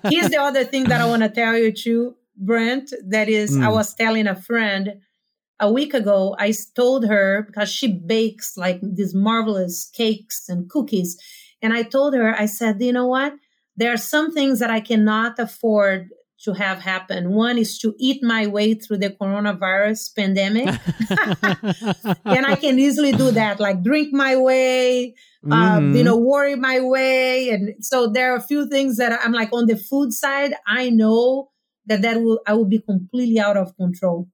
here's 0.09 0.29
the 0.29 0.39
other 0.39 0.63
thing 0.63 0.85
that 0.85 1.01
I 1.01 1.05
want 1.05 1.23
to 1.23 1.29
tell 1.29 1.55
you 1.55 1.71
too, 1.71 2.15
Brent. 2.37 2.93
That 3.07 3.29
is, 3.29 3.51
mm. 3.51 3.63
I 3.63 3.67
hmm. 3.67 3.73
was 3.73 3.93
telling 3.93 4.25
a 4.25 4.35
friend 4.35 5.01
a 5.59 5.71
week 5.71 5.93
ago. 5.93 6.35
I 6.37 6.53
told 6.75 7.07
her 7.07 7.43
because 7.47 7.69
she 7.69 7.87
bakes 7.87 8.57
like 8.57 8.79
these 8.81 9.13
marvelous 9.13 9.89
cakes 9.93 10.49
and 10.49 10.69
cookies, 10.69 11.17
and 11.61 11.73
I 11.73 11.83
told 11.83 12.13
her, 12.13 12.35
I 12.35 12.45
said, 12.45 12.81
you 12.81 12.93
know 12.93 13.07
what? 13.07 13.33
There 13.75 13.93
are 13.93 13.97
some 13.97 14.33
things 14.33 14.59
that 14.59 14.69
I 14.69 14.79
cannot 14.79 15.37
afford 15.39 16.09
to 16.43 16.53
have 16.53 16.79
happen. 16.79 17.31
One 17.31 17.57
is 17.57 17.79
to 17.79 17.95
eat 17.97 18.23
my 18.23 18.45
way 18.45 18.75
through 18.75 18.97
the 18.97 19.09
coronavirus 19.09 20.15
pandemic. 20.15 20.67
and 22.25 22.45
I 22.45 22.55
can 22.55 22.77
easily 22.77 23.11
do 23.11 23.31
that, 23.31 23.59
like 23.59 23.81
drink 23.81 24.13
my 24.13 24.35
way, 24.35 25.15
mm-hmm. 25.43 25.51
um, 25.51 25.89
you 25.89 25.95
mm-hmm. 25.95 26.05
know, 26.05 26.17
worry 26.17 26.55
my 26.55 26.79
way. 26.79 27.49
And 27.49 27.83
so 27.83 28.07
there 28.07 28.33
are 28.33 28.37
a 28.37 28.41
few 28.41 28.69
things 28.69 28.97
that 28.97 29.19
I'm 29.23 29.31
like 29.31 29.49
on 29.51 29.65
the 29.65 29.77
food 29.77 30.13
side, 30.13 30.53
I 30.67 30.89
know 30.89 31.49
that 31.87 32.01
that 32.03 32.21
will, 32.21 32.39
I 32.45 32.53
will 32.53 32.65
be 32.65 32.79
completely 32.79 33.39
out 33.39 33.57
of 33.57 33.75
control. 33.75 34.27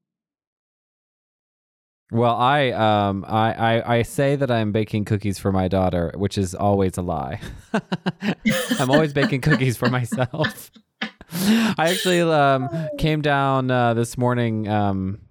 Well, 2.14 2.36
I 2.36 2.70
um 2.70 3.26
I, 3.28 3.54
I, 3.54 3.96
I 3.98 4.02
say 4.04 4.36
that 4.36 4.52
I'm 4.52 4.72
baking 4.72 5.06
cookies 5.06 5.40
for 5.40 5.52
my 5.52 5.68
daughter, 5.68 6.14
which 6.16 6.38
is 6.38 6.54
always 6.54 6.96
a 6.98 7.02
lie. 7.02 7.42
I'm 8.80 8.92
always 8.92 9.14
baking 9.14 9.42
cookies 9.42 9.78
for 9.78 9.90
myself. 9.90 10.70
I 11.32 11.90
actually 11.90 12.22
um, 12.22 12.70
came 13.00 13.24
down 13.24 13.72
uh, 13.72 13.96
this 13.96 14.16
morning, 14.16 14.68
um, 14.68 15.22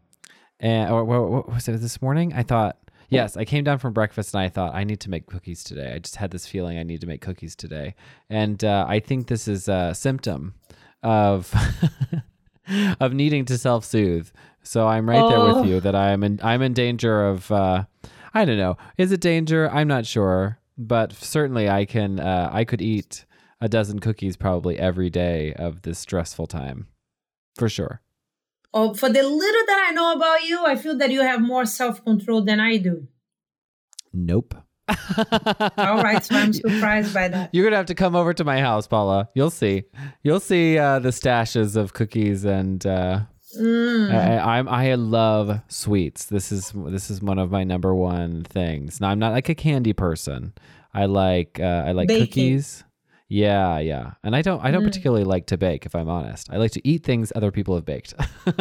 and 0.58 0.90
or 0.90 1.04
what, 1.04 1.30
what 1.30 1.54
was 1.54 1.68
it 1.68 1.80
this 1.80 2.02
morning? 2.02 2.32
I 2.34 2.42
thought 2.42 2.76
yes, 3.08 3.36
I 3.36 3.44
came 3.44 3.62
down 3.62 3.78
from 3.78 3.92
breakfast 3.92 4.34
and 4.34 4.42
I 4.42 4.48
thought 4.48 4.74
I 4.74 4.82
need 4.82 4.98
to 5.02 5.10
make 5.10 5.26
cookies 5.26 5.62
today. 5.62 5.92
I 5.94 6.00
just 6.00 6.16
had 6.16 6.32
this 6.32 6.48
feeling 6.48 6.78
I 6.78 6.82
need 6.82 7.00
to 7.02 7.06
make 7.06 7.20
cookies 7.20 7.54
today, 7.54 7.94
and 8.28 8.62
uh, 8.64 8.86
I 8.88 8.98
think 8.98 9.28
this 9.28 9.46
is 9.46 9.68
a 9.68 9.94
symptom 9.94 10.54
of 11.04 11.54
of 13.00 13.12
needing 13.12 13.44
to 13.44 13.56
self 13.56 13.84
soothe. 13.84 14.30
So 14.62 14.86
I'm 14.86 15.08
right 15.08 15.20
oh. 15.20 15.28
there 15.28 15.40
with 15.40 15.56
oh. 15.56 15.64
you 15.64 15.80
that 15.80 15.94
I'm 15.94 16.22
in 16.22 16.40
I'm 16.42 16.62
in 16.62 16.72
danger 16.72 17.26
of 17.26 17.50
uh, 17.50 17.84
I 18.34 18.44
don't 18.44 18.58
know. 18.58 18.76
Is 18.96 19.12
it 19.12 19.20
danger? 19.20 19.70
I'm 19.70 19.88
not 19.88 20.06
sure, 20.06 20.58
but 20.78 21.12
certainly 21.12 21.68
I 21.68 21.84
can 21.84 22.20
uh, 22.20 22.50
I 22.52 22.64
could 22.64 22.80
eat 22.80 23.24
a 23.60 23.68
dozen 23.68 23.98
cookies 23.98 24.36
probably 24.36 24.78
every 24.78 25.10
day 25.10 25.52
of 25.54 25.82
this 25.82 25.98
stressful 25.98 26.46
time, 26.46 26.88
for 27.56 27.68
sure. 27.68 28.02
Oh, 28.74 28.94
for 28.94 29.08
the 29.08 29.22
little 29.22 29.66
that 29.66 29.86
I 29.88 29.92
know 29.92 30.12
about 30.14 30.44
you, 30.44 30.64
I 30.64 30.76
feel 30.76 30.96
that 30.98 31.10
you 31.10 31.20
have 31.22 31.40
more 31.40 31.66
self 31.66 32.04
control 32.04 32.42
than 32.42 32.58
I 32.58 32.78
do. 32.78 33.08
Nope. 34.12 34.54
All 34.88 36.02
right, 36.02 36.22
so 36.24 36.34
I'm 36.34 36.52
surprised 36.52 37.14
by 37.14 37.28
that. 37.28 37.50
You're 37.52 37.64
gonna 37.64 37.76
have 37.76 37.86
to 37.86 37.94
come 37.94 38.16
over 38.16 38.34
to 38.34 38.44
my 38.44 38.60
house, 38.60 38.86
Paula. 38.86 39.28
You'll 39.34 39.50
see. 39.50 39.84
You'll 40.22 40.40
see 40.40 40.78
uh, 40.78 40.98
the 40.98 41.10
stashes 41.10 41.76
of 41.76 41.92
cookies 41.92 42.44
and. 42.44 42.84
Uh, 42.86 43.20
mm. 43.58 44.14
I, 44.14 44.58
I'm 44.58 44.68
I 44.68 44.94
love 44.94 45.60
sweets. 45.68 46.26
This 46.26 46.52
is 46.52 46.72
this 46.74 47.10
is 47.10 47.22
one 47.22 47.38
of 47.38 47.50
my 47.50 47.64
number 47.64 47.94
one 47.94 48.44
things. 48.44 49.00
Now 49.00 49.08
I'm 49.08 49.18
not 49.18 49.32
like 49.32 49.48
a 49.48 49.54
candy 49.54 49.92
person. 49.92 50.52
I 50.94 51.06
like 51.06 51.58
uh, 51.60 51.84
I 51.86 51.92
like 51.92 52.08
Baking. 52.08 52.26
cookies. 52.26 52.84
Yeah, 53.28 53.78
yeah. 53.78 54.12
And 54.22 54.36
I 54.36 54.42
don't 54.42 54.62
I 54.62 54.70
don't 54.70 54.82
mm. 54.82 54.86
particularly 54.86 55.24
like 55.24 55.46
to 55.46 55.56
bake 55.56 55.86
if 55.86 55.94
I'm 55.94 56.08
honest. 56.08 56.50
I 56.50 56.56
like 56.58 56.72
to 56.72 56.86
eat 56.86 57.04
things 57.04 57.32
other 57.34 57.50
people 57.50 57.74
have 57.74 57.84
baked. 57.84 58.14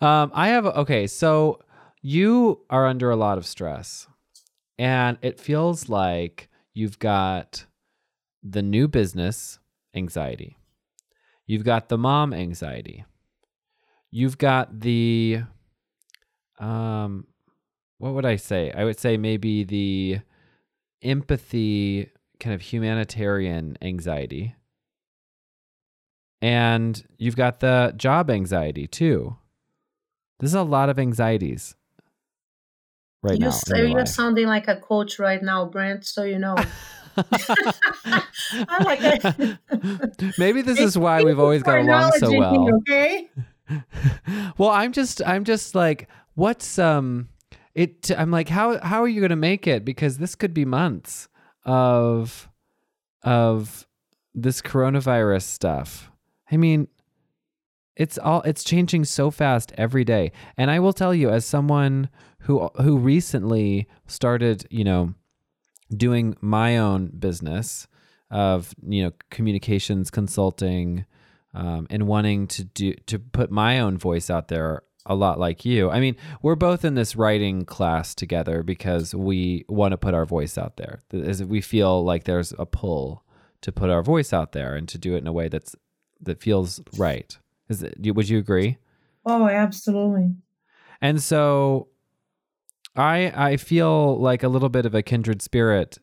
um 0.00 0.32
I 0.34 0.48
have 0.48 0.66
okay, 0.66 1.06
so 1.06 1.60
you 2.02 2.60
are 2.68 2.86
under 2.86 3.10
a 3.10 3.16
lot 3.16 3.38
of 3.38 3.46
stress. 3.46 4.06
And 4.78 5.18
it 5.22 5.38
feels 5.38 5.88
like 5.88 6.48
you've 6.74 6.98
got 6.98 7.66
the 8.42 8.62
new 8.62 8.88
business 8.88 9.58
anxiety. 9.94 10.58
You've 11.46 11.64
got 11.64 11.88
the 11.88 11.98
mom 11.98 12.34
anxiety. 12.34 13.04
You've 14.16 14.38
got 14.38 14.78
the 14.78 15.40
um 16.60 17.26
what 17.98 18.14
would 18.14 18.24
I 18.24 18.36
say? 18.36 18.70
I 18.70 18.84
would 18.84 19.00
say 19.00 19.16
maybe 19.16 19.64
the 19.64 20.20
empathy 21.02 22.10
kind 22.38 22.54
of 22.54 22.60
humanitarian 22.60 23.76
anxiety. 23.82 24.54
And 26.40 27.04
you've 27.18 27.34
got 27.34 27.58
the 27.58 27.92
job 27.96 28.30
anxiety 28.30 28.86
too. 28.86 29.36
This 30.38 30.50
is 30.50 30.54
a 30.54 30.62
lot 30.62 30.90
of 30.90 31.00
anxieties 31.00 31.74
right 33.20 33.40
you, 33.40 33.50
now. 33.50 33.60
You're 33.74 34.06
sounding 34.06 34.46
like 34.46 34.68
a 34.68 34.76
coach 34.76 35.18
right 35.18 35.42
now, 35.42 35.64
Brent, 35.64 36.06
so 36.06 36.22
you 36.22 36.38
know. 36.38 36.54
I 37.16 38.84
like. 38.84 40.38
Maybe 40.38 40.62
this 40.62 40.78
is 40.78 40.96
why 40.96 41.24
we've 41.24 41.40
always 41.40 41.64
got 41.64 41.80
along 41.80 42.12
so 42.12 42.30
well. 42.38 42.68
okay. 42.76 43.28
Well, 44.58 44.70
I'm 44.70 44.92
just 44.92 45.22
I'm 45.26 45.44
just 45.44 45.74
like 45.74 46.08
what's 46.34 46.78
um 46.78 47.28
it 47.74 48.10
I'm 48.16 48.30
like 48.30 48.48
how 48.48 48.78
how 48.80 49.02
are 49.02 49.08
you 49.08 49.20
going 49.20 49.30
to 49.30 49.36
make 49.36 49.66
it 49.66 49.84
because 49.84 50.18
this 50.18 50.34
could 50.34 50.54
be 50.54 50.64
months 50.64 51.28
of 51.64 52.48
of 53.22 53.86
this 54.34 54.60
coronavirus 54.60 55.42
stuff. 55.42 56.10
I 56.50 56.56
mean, 56.56 56.88
it's 57.96 58.18
all 58.18 58.42
it's 58.42 58.64
changing 58.64 59.04
so 59.04 59.30
fast 59.30 59.72
every 59.76 60.04
day. 60.04 60.32
And 60.56 60.70
I 60.70 60.80
will 60.80 60.92
tell 60.92 61.14
you 61.14 61.30
as 61.30 61.46
someone 61.46 62.08
who 62.40 62.68
who 62.80 62.98
recently 62.98 63.88
started, 64.06 64.66
you 64.70 64.84
know, 64.84 65.14
doing 65.96 66.36
my 66.40 66.76
own 66.76 67.12
business 67.18 67.86
of, 68.30 68.74
you 68.86 69.04
know, 69.04 69.12
communications 69.30 70.10
consulting 70.10 71.06
um, 71.54 71.86
and 71.90 72.06
wanting 72.06 72.46
to 72.48 72.64
do 72.64 72.94
to 73.06 73.18
put 73.18 73.50
my 73.50 73.80
own 73.80 73.96
voice 73.96 74.28
out 74.30 74.48
there 74.48 74.82
a 75.06 75.14
lot 75.14 75.38
like 75.38 75.64
you. 75.64 75.90
I 75.90 76.00
mean, 76.00 76.16
we're 76.42 76.54
both 76.54 76.84
in 76.84 76.94
this 76.94 77.14
writing 77.14 77.64
class 77.64 78.14
together 78.14 78.62
because 78.62 79.14
we 79.14 79.64
want 79.68 79.92
to 79.92 79.98
put 79.98 80.14
our 80.14 80.24
voice 80.24 80.56
out 80.56 80.76
there. 80.76 81.02
As 81.12 81.42
we 81.44 81.60
feel 81.60 82.04
like 82.04 82.24
there's 82.24 82.52
a 82.58 82.66
pull 82.66 83.22
to 83.60 83.72
put 83.72 83.90
our 83.90 84.02
voice 84.02 84.32
out 84.32 84.52
there 84.52 84.74
and 84.74 84.88
to 84.88 84.98
do 84.98 85.14
it 85.14 85.18
in 85.18 85.26
a 85.26 85.32
way 85.32 85.48
that's 85.48 85.76
that 86.20 86.40
feels 86.40 86.80
right. 86.96 87.36
Is 87.68 87.82
it, 87.82 88.14
would 88.14 88.28
you 88.28 88.38
agree? 88.38 88.78
Oh, 89.26 89.46
absolutely. 89.46 90.34
And 91.00 91.22
so 91.22 91.88
I 92.96 93.32
I 93.34 93.56
feel 93.56 94.18
like 94.18 94.42
a 94.42 94.48
little 94.48 94.68
bit 94.68 94.86
of 94.86 94.94
a 94.94 95.02
kindred 95.02 95.42
spirit 95.42 95.98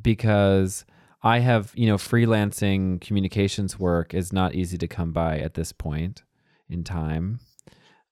because 0.00 0.84
I 1.22 1.40
have, 1.40 1.72
you 1.74 1.86
know, 1.86 1.96
freelancing 1.96 3.00
communications 3.00 3.78
work 3.78 4.14
is 4.14 4.32
not 4.32 4.54
easy 4.54 4.78
to 4.78 4.86
come 4.88 5.12
by 5.12 5.38
at 5.38 5.54
this 5.54 5.72
point 5.72 6.22
in 6.68 6.84
time. 6.84 7.40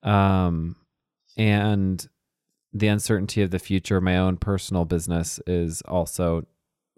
Um 0.03 0.77
and 1.37 2.07
the 2.73 2.89
uncertainty 2.89 3.43
of 3.43 3.51
the 3.51 3.59
future 3.59 3.99
of 3.99 4.03
my 4.03 4.17
own 4.17 4.37
personal 4.37 4.85
business 4.85 5.41
is 5.47 5.83
also 5.83 6.47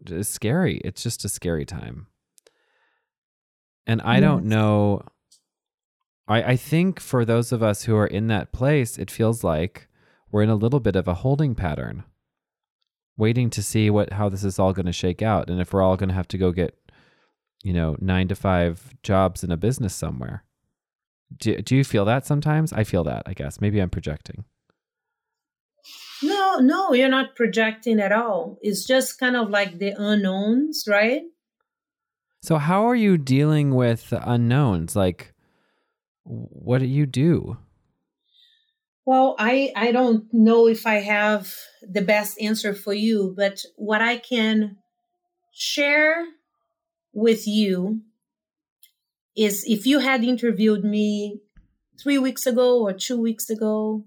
is 0.07 0.29
scary. 0.29 0.81
It's 0.85 1.03
just 1.03 1.25
a 1.25 1.29
scary 1.29 1.65
time. 1.65 2.07
And 3.87 4.01
I 4.03 4.21
don't 4.21 4.45
know 4.45 5.03
I, 6.29 6.43
I 6.43 6.57
think 6.57 7.01
for 7.01 7.25
those 7.25 7.53
of 7.53 7.63
us 7.63 7.85
who 7.85 7.97
are 7.97 8.07
in 8.07 8.27
that 8.29 8.53
place, 8.53 8.99
it 8.99 9.11
feels 9.11 9.43
like 9.43 9.89
we're 10.31 10.43
in 10.43 10.51
a 10.51 10.57
little 10.57 10.81
bit 10.81 10.95
of 10.95 11.09
a 11.09 11.15
holding 11.15 11.55
pattern, 11.55 12.05
waiting 13.19 13.51
to 13.51 13.63
see 13.63 13.91
what 13.91 14.15
how 14.15 14.31
this 14.31 14.45
is 14.45 14.59
all 14.59 14.73
going 14.73 14.87
to 14.87 14.93
shake 14.93 15.21
out, 15.21 15.51
and 15.51 15.61
if 15.61 15.73
we're 15.73 15.83
all 15.83 15.97
going 15.97 16.09
to 16.09 16.15
have 16.15 16.29
to 16.29 16.39
go 16.39 16.53
get, 16.53 16.75
you 17.63 17.75
know, 17.75 17.97
nine 18.01 18.29
to 18.29 18.35
five 18.35 18.95
jobs 19.03 19.45
in 19.45 19.53
a 19.53 19.57
business 19.57 19.95
somewhere. 19.95 20.45
Do 21.37 21.61
do 21.61 21.77
you 21.77 21.85
feel 21.85 22.07
that 22.07 22.25
sometimes? 22.25 22.73
I 22.73 22.85
feel 22.85 23.05
that. 23.05 23.25
I 23.27 23.35
guess 23.35 23.61
maybe 23.61 23.81
I'm 23.81 23.91
projecting. 23.91 24.45
No, 26.23 26.59
no, 26.59 26.95
you're 26.95 27.09
not 27.09 27.37
projecting 27.37 28.01
at 28.01 28.13
all. 28.13 28.59
It's 28.63 28.87
just 28.87 29.21
kind 29.21 29.37
of 29.37 29.51
like 29.51 29.79
the 29.79 29.95
unknowns, 29.97 30.85
right? 30.89 31.23
So 32.43 32.57
how 32.57 32.89
are 32.89 32.95
you 32.95 33.19
dealing 33.19 33.75
with 33.75 34.13
unknowns? 34.13 34.97
Like 34.97 35.35
what 36.25 36.79
do 36.79 36.87
you 36.87 37.07
do? 37.07 37.59
Well, 39.09 39.37
I, 39.39 39.73
I 39.75 39.91
don't 39.91 40.27
know 40.35 40.69
if 40.69 40.87
I 40.87 40.97
have 40.97 41.51
the 41.81 42.03
best 42.03 42.39
answer 42.43 42.75
for 42.75 42.93
you, 42.93 43.33
but 43.35 43.63
what 43.77 44.03
I 44.03 44.19
can 44.19 44.77
share 45.51 46.27
with 47.15 47.47
you 47.47 48.03
is 49.35 49.65
if 49.67 49.87
you 49.87 50.01
had 50.01 50.25
interviewed 50.25 50.85
me 50.85 51.41
three 51.99 52.19
weeks 52.19 52.45
ago 52.47 52.83
or 52.83 52.93
two 52.93 53.19
weeks 53.19 53.49
ago, 53.49 54.05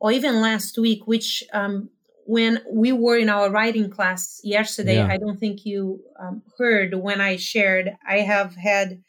or 0.00 0.10
even 0.10 0.40
last 0.40 0.78
week, 0.78 1.06
which 1.06 1.44
um, 1.52 1.90
when 2.24 2.62
we 2.72 2.92
were 2.92 3.18
in 3.18 3.28
our 3.28 3.50
writing 3.50 3.90
class 3.90 4.40
yesterday, 4.42 4.96
yeah. 4.96 5.08
I 5.12 5.18
don't 5.18 5.38
think 5.38 5.66
you 5.66 6.00
um, 6.18 6.40
heard 6.56 6.94
when 6.94 7.20
I 7.20 7.36
shared, 7.36 7.94
I 8.08 8.20
have 8.20 8.56
had 8.56 9.02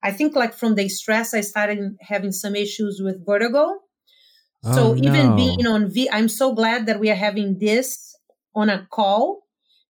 I 0.00 0.12
think 0.12 0.36
like 0.36 0.54
from 0.54 0.76
the 0.76 0.88
stress, 0.88 1.34
I 1.34 1.40
started 1.40 1.96
having 2.00 2.30
some 2.30 2.54
issues 2.54 3.00
with 3.02 3.26
vertigo. 3.26 3.80
Oh, 4.64 4.74
so 4.74 4.96
even 4.96 5.30
no. 5.30 5.36
being 5.36 5.66
on 5.66 5.88
V, 5.90 6.08
I'm 6.10 6.28
so 6.28 6.52
glad 6.54 6.86
that 6.86 7.00
we 7.00 7.10
are 7.10 7.16
having 7.16 7.58
this 7.58 8.16
on 8.54 8.70
a 8.70 8.86
call 8.90 9.42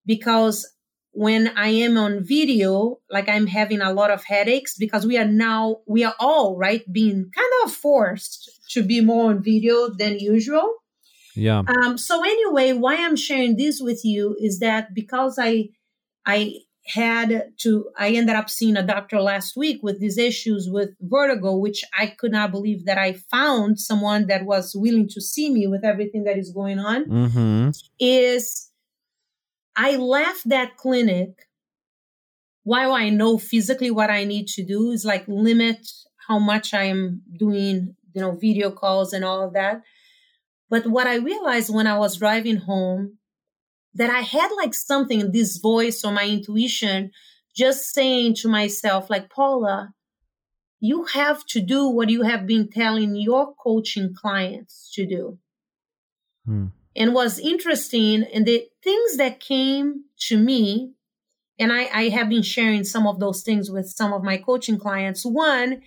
because 0.05 0.67
when 1.11 1.47
I 1.55 1.69
am 1.69 1.97
on 1.97 2.23
video, 2.23 2.99
like 3.09 3.29
I'm 3.29 3.47
having 3.47 3.81
a 3.81 3.93
lot 3.93 4.11
of 4.11 4.25
headaches 4.25 4.75
because 4.77 5.05
we 5.05 5.17
are 5.17 5.25
now, 5.25 5.77
we 5.87 6.03
are 6.03 6.15
all 6.19 6.57
right 6.57 6.83
being 6.91 7.31
kind 7.33 7.51
of 7.63 7.71
forced 7.71 8.49
to 8.71 8.83
be 8.83 8.99
more 8.99 9.29
on 9.29 9.41
video 9.41 9.89
than 9.89 10.19
usual. 10.19 10.69
Yeah. 11.35 11.63
Um, 11.67 11.97
so 11.97 12.23
anyway, 12.23 12.73
why 12.73 12.97
I'm 12.97 13.15
sharing 13.15 13.55
this 13.55 13.79
with 13.81 14.03
you 14.03 14.35
is 14.39 14.59
that 14.59 14.93
because 14.93 15.37
I, 15.39 15.69
I 16.25 16.55
had 16.87 17.51
to 17.57 17.89
i 17.97 18.09
ended 18.09 18.35
up 18.35 18.47
seeing 18.47 18.77
a 18.77 18.85
doctor 18.85 19.19
last 19.19 19.57
week 19.57 19.79
with 19.81 19.99
these 19.99 20.19
issues 20.19 20.69
with 20.69 20.91
vertigo 21.01 21.55
which 21.55 21.83
i 21.97 22.05
could 22.05 22.31
not 22.31 22.51
believe 22.51 22.85
that 22.85 22.97
i 22.97 23.11
found 23.11 23.79
someone 23.79 24.27
that 24.27 24.45
was 24.45 24.75
willing 24.75 25.07
to 25.07 25.19
see 25.19 25.49
me 25.49 25.65
with 25.65 25.83
everything 25.83 26.23
that 26.25 26.37
is 26.37 26.51
going 26.51 26.77
on. 26.77 27.05
Mm-hmm. 27.05 27.69
is 27.99 28.69
i 29.75 29.95
left 29.95 30.47
that 30.47 30.77
clinic. 30.77 31.47
While 32.63 32.93
i 32.93 33.09
know 33.09 33.39
physically 33.39 33.89
what 33.89 34.11
i 34.11 34.23
need 34.23 34.47
to 34.49 34.63
do? 34.63 34.91
Is 34.91 35.05
like 35.05 35.27
limit 35.27 35.87
how 36.27 36.37
much 36.37 36.73
i 36.73 36.83
am 36.83 37.21
doing 37.37 37.95
you 38.13 38.21
know 38.21 38.31
video 38.31 38.69
calls 38.69 39.11
and 39.11 39.25
all 39.25 39.43
of 39.43 39.53
that. 39.53 39.81
But 40.69 40.85
what 40.85 41.07
i 41.07 41.15
realized 41.15 41.73
when 41.73 41.87
i 41.87 41.97
was 41.97 42.17
driving 42.17 42.57
home 42.57 43.17
that 43.95 44.09
I 44.09 44.21
had 44.21 44.49
like 44.57 44.73
something, 44.73 45.19
in 45.19 45.31
this 45.31 45.57
voice 45.57 46.03
or 46.03 46.11
my 46.11 46.27
intuition 46.27 47.11
just 47.55 47.93
saying 47.93 48.35
to 48.35 48.49
myself, 48.49 49.09
like, 49.09 49.29
Paula, 49.29 49.93
you 50.81 51.05
have 51.05 51.45
to 51.47 51.61
do 51.61 51.87
what 51.87 52.09
you 52.09 52.23
have 52.23 52.45
been 52.45 52.69
telling 52.69 53.15
your 53.15 53.55
coaching 53.55 54.13
clients 54.13 54.91
to 54.93 55.05
do. 55.05 55.39
Hmm. 56.45 56.67
And 56.97 57.13
was 57.13 57.39
interesting, 57.39 58.23
and 58.33 58.45
the 58.45 58.67
things 58.83 59.17
that 59.17 59.39
came 59.39 60.05
to 60.27 60.37
me, 60.37 60.93
and 61.59 61.71
I, 61.71 61.89
I 61.93 62.09
have 62.09 62.29
been 62.29 62.41
sharing 62.41 62.83
some 62.83 63.07
of 63.07 63.19
those 63.19 63.41
things 63.41 63.69
with 63.69 63.87
some 63.89 64.13
of 64.13 64.23
my 64.23 64.37
coaching 64.37 64.77
clients. 64.77 65.25
One 65.25 65.81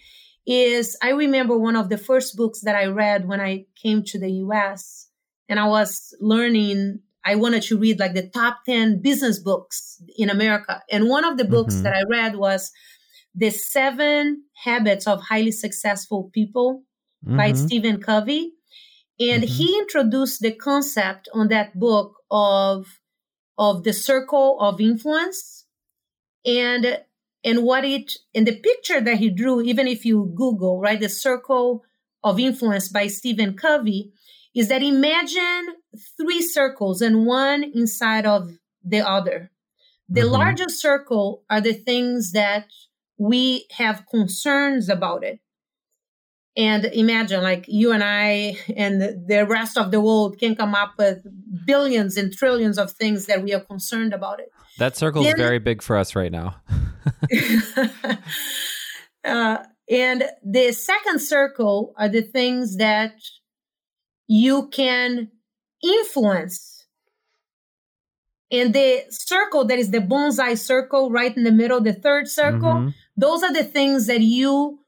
is 0.46 0.96
I 1.02 1.10
remember 1.10 1.56
one 1.56 1.76
of 1.76 1.88
the 1.88 1.96
first 1.96 2.36
books 2.36 2.60
that 2.62 2.74
I 2.74 2.86
read 2.86 3.26
when 3.26 3.40
I 3.40 3.66
came 3.82 4.02
to 4.04 4.18
the 4.18 4.30
US, 4.44 5.08
and 5.48 5.58
I 5.58 5.66
was 5.68 6.14
learning 6.20 7.00
I 7.24 7.34
wanted 7.34 7.62
to 7.64 7.78
read 7.78 7.98
like 7.98 8.14
the 8.14 8.28
top 8.28 8.60
10 8.66 9.02
business 9.02 9.38
books 9.38 10.02
in 10.16 10.30
America. 10.30 10.82
And 10.90 11.08
one 11.08 11.24
of 11.24 11.36
the 11.36 11.44
books 11.44 11.74
mm-hmm. 11.74 11.82
that 11.84 11.94
I 11.94 12.02
read 12.08 12.36
was 12.36 12.70
The 13.34 13.50
Seven 13.50 14.44
Habits 14.64 15.06
of 15.06 15.22
Highly 15.22 15.52
Successful 15.52 16.30
People 16.32 16.82
mm-hmm. 17.24 17.36
by 17.36 17.52
Stephen 17.52 18.00
Covey. 18.00 18.52
And 19.20 19.42
mm-hmm. 19.42 19.52
he 19.52 19.78
introduced 19.78 20.40
the 20.40 20.52
concept 20.52 21.28
on 21.34 21.48
that 21.48 21.78
book 21.78 22.14
of, 22.30 22.86
of 23.58 23.84
the 23.84 23.92
circle 23.92 24.58
of 24.60 24.80
influence 24.80 25.66
and 26.44 27.00
and 27.44 27.62
what 27.62 27.84
it 27.84 28.12
and 28.34 28.46
the 28.46 28.56
picture 28.56 29.00
that 29.00 29.18
he 29.18 29.30
drew, 29.30 29.60
even 29.62 29.86
if 29.86 30.04
you 30.04 30.32
Google, 30.34 30.80
right, 30.80 30.98
the 30.98 31.08
circle 31.08 31.84
of 32.24 32.40
influence 32.40 32.88
by 32.88 33.06
Stephen 33.06 33.54
Covey, 33.54 34.12
is 34.58 34.66
that 34.66 34.82
imagine 34.82 35.76
three 36.20 36.42
circles 36.42 37.00
and 37.00 37.26
one 37.26 37.62
inside 37.62 38.26
of 38.26 38.50
the 38.84 38.98
other. 38.98 39.52
The 40.08 40.22
mm-hmm. 40.22 40.32
largest 40.32 40.80
circle 40.80 41.44
are 41.48 41.60
the 41.60 41.74
things 41.74 42.32
that 42.32 42.66
we 43.18 43.66
have 43.70 44.04
concerns 44.10 44.88
about 44.88 45.22
it. 45.22 45.38
and 46.56 46.86
imagine 46.86 47.40
like 47.40 47.66
you 47.68 47.92
and 47.92 48.02
I 48.02 48.56
and 48.76 49.00
the 49.00 49.46
rest 49.46 49.78
of 49.78 49.92
the 49.92 50.00
world 50.00 50.40
can 50.40 50.56
come 50.56 50.74
up 50.74 50.94
with 50.98 51.18
billions 51.64 52.16
and 52.16 52.32
trillions 52.32 52.78
of 52.78 52.90
things 52.90 53.26
that 53.26 53.44
we 53.44 53.54
are 53.54 53.60
concerned 53.60 54.12
about 54.12 54.40
it. 54.40 54.50
That 54.78 54.96
circle 54.96 55.24
is 55.24 55.34
very 55.34 55.60
big 55.60 55.82
for 55.82 55.96
us 55.96 56.16
right 56.16 56.32
now. 56.32 56.56
uh, 59.24 59.58
and 59.88 60.24
the 60.44 60.72
second 60.72 61.20
circle 61.20 61.94
are 61.96 62.08
the 62.08 62.22
things 62.22 62.76
that 62.78 63.12
you 64.28 64.68
can 64.68 65.30
influence. 65.82 66.86
And 68.50 68.74
the 68.74 69.04
circle 69.10 69.64
that 69.66 69.78
is 69.78 69.90
the 69.90 69.98
bonsai 69.98 70.56
circle 70.56 71.10
right 71.10 71.36
in 71.36 71.44
the 71.44 71.52
middle, 71.52 71.80
the 71.80 71.92
third 71.92 72.28
circle, 72.28 72.72
mm-hmm. 72.74 72.88
those 73.16 73.42
are 73.42 73.52
the 73.52 73.64
things 73.64 74.06
that 74.06 74.20
you 74.20 74.78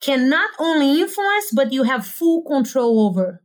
can 0.00 0.30
not 0.30 0.50
only 0.58 1.00
influence, 1.00 1.50
but 1.52 1.72
you 1.72 1.82
have 1.82 2.06
full 2.06 2.42
control 2.44 3.06
over. 3.06 3.42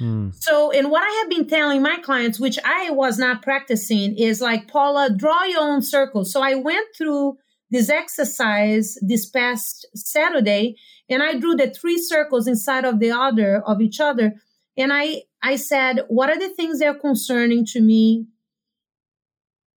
Mm. 0.00 0.34
So, 0.34 0.70
and 0.70 0.90
what 0.90 1.02
I 1.02 1.20
have 1.20 1.30
been 1.30 1.48
telling 1.48 1.82
my 1.82 1.98
clients, 1.98 2.40
which 2.40 2.58
I 2.64 2.90
was 2.90 3.18
not 3.18 3.42
practicing, 3.42 4.16
is 4.16 4.40
like, 4.40 4.68
Paula, 4.68 5.10
draw 5.14 5.44
your 5.44 5.60
own 5.60 5.82
circle. 5.82 6.24
So 6.24 6.42
I 6.42 6.54
went 6.54 6.86
through 6.96 7.36
this 7.70 7.90
exercise 7.90 8.96
this 9.02 9.26
past 9.26 9.86
Saturday 9.94 10.76
and 11.08 11.22
I 11.22 11.38
drew 11.38 11.54
the 11.54 11.70
three 11.70 11.98
circles 11.98 12.46
inside 12.46 12.84
of 12.84 13.00
the 13.00 13.10
other 13.10 13.62
of 13.66 13.80
each 13.80 14.00
other. 14.00 14.34
And 14.76 14.92
I, 14.92 15.22
I 15.42 15.56
said, 15.56 16.00
what 16.08 16.28
are 16.28 16.38
the 16.38 16.50
things 16.50 16.80
that 16.80 16.88
are 16.88 16.98
concerning 16.98 17.64
to 17.66 17.80
me? 17.80 18.26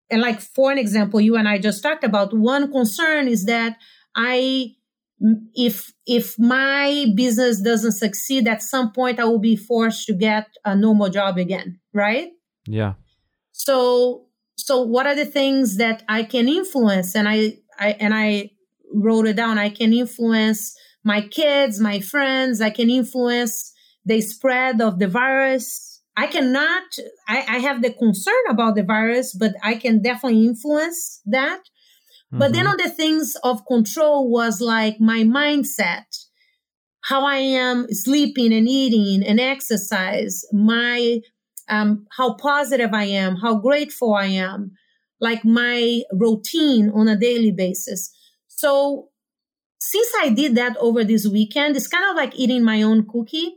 And 0.10 0.22
like, 0.22 0.42
for 0.42 0.72
an 0.72 0.78
example, 0.78 1.22
you 1.22 1.36
and 1.36 1.48
I 1.48 1.60
just 1.60 1.84
talked 1.84 2.04
about 2.04 2.36
one 2.36 2.72
concern 2.72 3.28
is 3.28 3.46
that 3.46 3.78
I 4.16 4.76
if 5.54 5.94
if 6.06 6.40
my 6.40 7.06
business 7.14 7.62
doesn't 7.62 7.92
succeed 7.92 8.48
at 8.48 8.62
some 8.62 8.90
point 8.94 9.20
i 9.20 9.26
will 9.26 9.38
be 9.38 9.56
forced 9.56 10.06
to 10.06 10.14
get 10.14 10.48
a 10.64 10.74
normal 10.74 11.10
job 11.10 11.38
again 11.38 11.78
right? 11.94 12.30
Yeah. 12.68 12.94
So 13.52 14.28
so 14.56 14.82
what 14.82 15.06
are 15.06 15.16
the 15.16 15.26
things 15.26 15.78
that 15.78 16.04
i 16.08 16.24
can 16.24 16.48
influence? 16.48 17.16
And 17.16 17.28
i 17.28 17.58
i 17.80 17.92
and 18.00 18.14
i 18.14 18.52
wrote 18.94 19.28
it 19.28 19.36
down. 19.36 19.58
I 19.58 19.70
can 19.70 19.94
influence 19.94 20.76
my 21.04 21.22
kids 21.22 21.80
my 21.80 22.00
friends. 22.00 22.62
I 22.62 22.70
can 22.70 22.90
influence 22.90 23.74
the 24.10 24.22
spread 24.22 24.82
of 24.82 25.00
the 25.00 25.08
virus 25.08 26.02
i 26.18 26.28
cannot 26.28 26.84
i, 27.28 27.38
I 27.56 27.58
have 27.60 27.82
the 27.82 27.94
concern 27.94 28.44
about 28.50 28.76
the 28.76 28.84
virus 28.84 29.34
but 29.34 29.54
i 29.64 29.76
can 29.76 30.02
definitely 30.02 30.46
influence 30.46 31.22
that 31.26 31.62
but 32.32 32.46
mm-hmm. 32.46 32.54
then 32.54 32.68
on 32.68 32.78
the 32.78 32.90
things 32.90 33.36
of 33.44 33.66
control 33.66 34.30
was 34.30 34.62
like 34.62 35.00
my 35.00 35.24
mindset, 35.24 36.26
how 37.02 37.26
I 37.26 37.38
am 37.38 37.88
sleeping 37.90 38.54
and 38.54 38.68
eating 38.68 39.26
and 39.26 39.40
exercise, 39.40 40.46
my 40.52 41.22
um, 41.70 42.06
how 42.18 42.36
positive 42.36 42.94
I 42.94 43.06
am, 43.06 43.38
how 43.38 43.56
grateful 43.56 44.14
I 44.14 44.26
am, 44.26 44.72
like 45.20 45.44
my 45.44 46.02
routine 46.12 46.92
on 46.94 47.08
a 47.08 47.18
daily 47.18 47.52
basis. 47.52 48.12
So 48.48 49.10
since 49.80 50.10
I 50.20 50.30
did 50.30 50.56
that 50.56 50.78
over 50.78 51.04
this 51.04 51.28
weekend, 51.28 51.76
it's 51.76 51.88
kind 51.88 52.10
of 52.10 52.16
like 52.16 52.36
eating 52.36 52.64
my 52.64 52.82
own 52.84 53.08
cookie. 53.08 53.56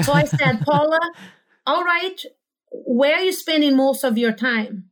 So 0.00 0.12
I 0.12 0.24
said, 0.24 0.60
Paula, 0.64 1.00
all 1.66 1.84
right, 1.84 2.20
where 2.70 3.16
are 3.16 3.22
you 3.22 3.32
spending 3.32 3.76
most 3.76 4.04
of 4.04 4.16
your 4.16 4.32
time? 4.32 4.90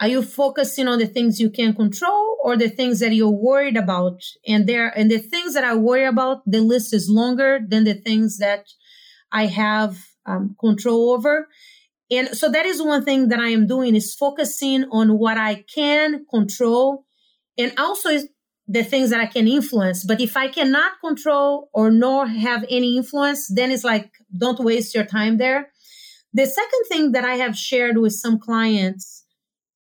Are 0.00 0.08
you 0.08 0.22
focusing 0.22 0.88
on 0.88 0.98
the 0.98 1.06
things 1.06 1.40
you 1.40 1.48
can 1.48 1.74
control 1.74 2.36
or 2.42 2.56
the 2.56 2.68
things 2.68 2.98
that 3.00 3.12
you're 3.14 3.30
worried 3.30 3.76
about? 3.76 4.20
And 4.46 4.66
there, 4.66 4.88
and 4.88 5.10
the 5.10 5.18
things 5.18 5.54
that 5.54 5.64
I 5.64 5.76
worry 5.76 6.04
about, 6.04 6.42
the 6.44 6.60
list 6.60 6.92
is 6.92 7.08
longer 7.08 7.60
than 7.66 7.84
the 7.84 7.94
things 7.94 8.38
that 8.38 8.66
I 9.30 9.46
have 9.46 9.98
um, 10.26 10.56
control 10.60 11.12
over. 11.12 11.48
And 12.10 12.36
so 12.36 12.50
that 12.50 12.66
is 12.66 12.82
one 12.82 13.04
thing 13.04 13.28
that 13.28 13.38
I 13.38 13.48
am 13.48 13.66
doing 13.66 13.94
is 13.94 14.14
focusing 14.14 14.84
on 14.90 15.18
what 15.18 15.38
I 15.38 15.64
can 15.72 16.26
control 16.26 17.06
and 17.58 17.72
also 17.78 18.10
the 18.72 18.82
things 18.82 19.10
that 19.10 19.20
I 19.20 19.26
can 19.26 19.46
influence. 19.46 20.02
But 20.02 20.20
if 20.20 20.34
I 20.34 20.48
cannot 20.48 20.98
control 21.04 21.68
or 21.74 21.90
nor 21.90 22.26
have 22.26 22.64
any 22.70 22.96
influence, 22.96 23.48
then 23.48 23.70
it's 23.70 23.84
like, 23.84 24.10
don't 24.36 24.58
waste 24.58 24.94
your 24.94 25.04
time 25.04 25.36
there. 25.36 25.70
The 26.32 26.46
second 26.46 26.84
thing 26.88 27.12
that 27.12 27.22
I 27.24 27.34
have 27.34 27.54
shared 27.54 27.98
with 27.98 28.14
some 28.14 28.38
clients 28.38 29.24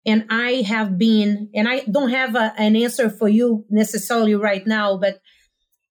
and 0.06 0.26
I 0.30 0.66
have 0.68 0.98
been, 0.98 1.50
and 1.56 1.70
I 1.70 1.86
don't 1.90 2.10
have 2.10 2.36
a, 2.36 2.54
an 2.58 2.76
answer 2.76 3.10
for 3.10 3.30
you 3.30 3.66
necessarily 3.70 4.36
right 4.36 4.68
now, 4.68 4.98
but 4.98 5.22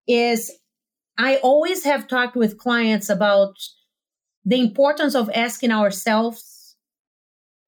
is 0.06 0.52
I 1.16 1.36
always 1.36 1.84
have 1.84 2.06
talked 2.06 2.36
with 2.36 2.58
clients 2.58 3.08
about 3.08 3.54
the 4.44 4.60
importance 4.60 5.14
of 5.14 5.30
asking 5.34 5.72
ourselves 5.72 6.76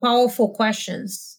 powerful 0.05 0.51
questions. 0.51 1.39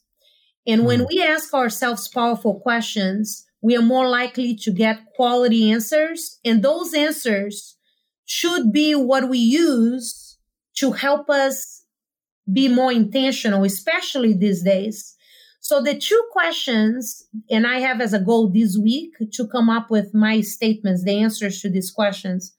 And 0.65 0.83
when 0.85 1.01
hmm. 1.01 1.05
we 1.09 1.21
ask 1.21 1.53
ourselves 1.53 2.07
powerful 2.07 2.59
questions, 2.59 3.45
we 3.63 3.77
are 3.77 3.81
more 3.81 4.07
likely 4.09 4.55
to 4.57 4.71
get 4.71 4.99
quality 5.15 5.71
answers. 5.71 6.37
And 6.43 6.61
those 6.61 6.93
answers 6.93 7.77
should 8.25 8.73
be 8.73 8.93
what 8.93 9.29
we 9.29 9.39
use 9.39 10.37
to 10.75 10.91
help 10.91 11.29
us 11.29 11.85
be 12.51 12.67
more 12.67 12.91
intentional, 12.91 13.63
especially 13.63 14.33
these 14.33 14.63
days. 14.63 15.15
So 15.61 15.81
the 15.81 15.97
two 15.97 16.21
questions, 16.33 17.25
and 17.49 17.65
I 17.65 17.79
have 17.79 18.01
as 18.01 18.13
a 18.13 18.19
goal 18.19 18.51
this 18.51 18.77
week 18.77 19.13
to 19.31 19.47
come 19.47 19.69
up 19.69 19.89
with 19.89 20.13
my 20.13 20.41
statements, 20.41 21.05
the 21.05 21.21
answers 21.21 21.61
to 21.61 21.69
these 21.69 21.89
questions 21.89 22.53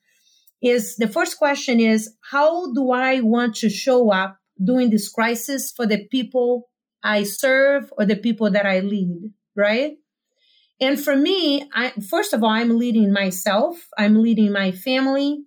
is 0.63 0.97
the 0.97 1.09
first 1.09 1.37
question 1.37 1.81
is, 1.81 2.15
how 2.31 2.73
do 2.73 2.93
I 2.93 3.21
want 3.21 3.57
to 3.57 3.69
show 3.69 4.11
up 4.11 4.39
during 4.63 4.89
this 4.89 5.11
crisis 5.11 5.71
for 5.71 5.85
the 5.85 6.09
people 6.09 6.71
I 7.03 7.25
serve 7.25 7.93
or 7.99 8.07
the 8.07 8.17
people 8.17 8.51
that 8.53 8.65
I 8.65 8.81
lead? 8.81 9.35
Right. 9.55 9.99
And 10.81 11.01
for 11.01 11.17
me, 11.17 11.69
I, 11.73 11.91
first 12.09 12.33
of 12.33 12.43
all, 12.43 12.51
I'm 12.51 12.79
leading 12.79 13.13
myself. 13.13 13.89
I'm 13.97 14.21
leading 14.23 14.53
my 14.53 14.73
family. 14.73 15.45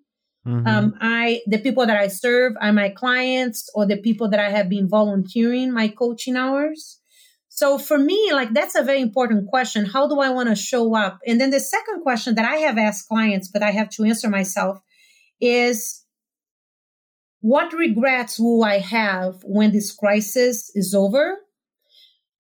Mm-hmm. 0.48 0.68
Um, 0.68 0.94
I 1.02 1.42
the 1.46 1.58
people 1.58 1.86
that 1.86 1.98
I 1.98 2.08
serve 2.08 2.54
are 2.62 2.72
my 2.72 2.90
clients 2.90 3.70
or 3.76 3.86
the 3.86 3.98
people 3.98 4.30
that 4.30 4.40
I 4.40 4.50
have 4.50 4.70
been 4.70 4.88
volunteering 4.88 5.74
my 5.74 5.90
coaching 5.90 6.38
hours. 6.38 7.02
So 7.50 7.78
for 7.78 7.98
me, 7.98 8.30
like 8.32 8.54
that's 8.54 8.76
a 8.76 8.84
very 8.84 9.02
important 9.02 9.50
question. 9.50 9.86
How 9.86 10.08
do 10.08 10.20
I 10.20 10.30
want 10.30 10.48
to 10.48 10.56
show 10.56 10.96
up? 10.96 11.20
And 11.28 11.42
then 11.42 11.50
the 11.50 11.60
second 11.60 12.02
question 12.02 12.36
that 12.36 12.46
I 12.46 12.58
have 12.58 12.78
asked 12.78 13.10
clients, 13.10 13.50
but 13.50 13.62
I 13.64 13.72
have 13.72 13.90
to 13.92 14.04
answer 14.04 14.30
myself, 14.30 14.80
is 15.42 16.06
what 17.42 17.74
regrets 17.74 18.40
will 18.40 18.64
I 18.64 18.80
have 18.80 19.42
when 19.44 19.72
this 19.72 19.92
crisis 19.92 20.72
is 20.76 20.94
over? 20.96 21.36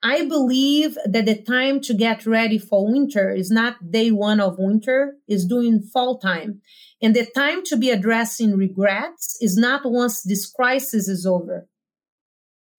I 0.04 0.26
believe 0.28 0.96
that 1.06 1.26
the 1.26 1.42
time 1.42 1.82
to 1.82 1.94
get 1.94 2.26
ready 2.26 2.60
for 2.60 2.92
winter 2.92 3.32
is 3.32 3.50
not 3.50 3.92
day 3.92 4.12
one 4.12 4.40
of 4.40 4.60
winter, 4.60 5.16
is 5.28 5.46
during 5.46 5.82
fall 5.82 6.20
time. 6.20 6.62
And 7.02 7.16
the 7.16 7.26
time 7.26 7.64
to 7.66 7.78
be 7.78 7.90
addressing 7.90 8.56
regrets 8.56 9.38
is 9.42 9.58
not 9.58 9.82
once 9.86 10.22
this 10.22 10.50
crisis 10.50 11.08
is 11.08 11.26
over. 11.26 11.68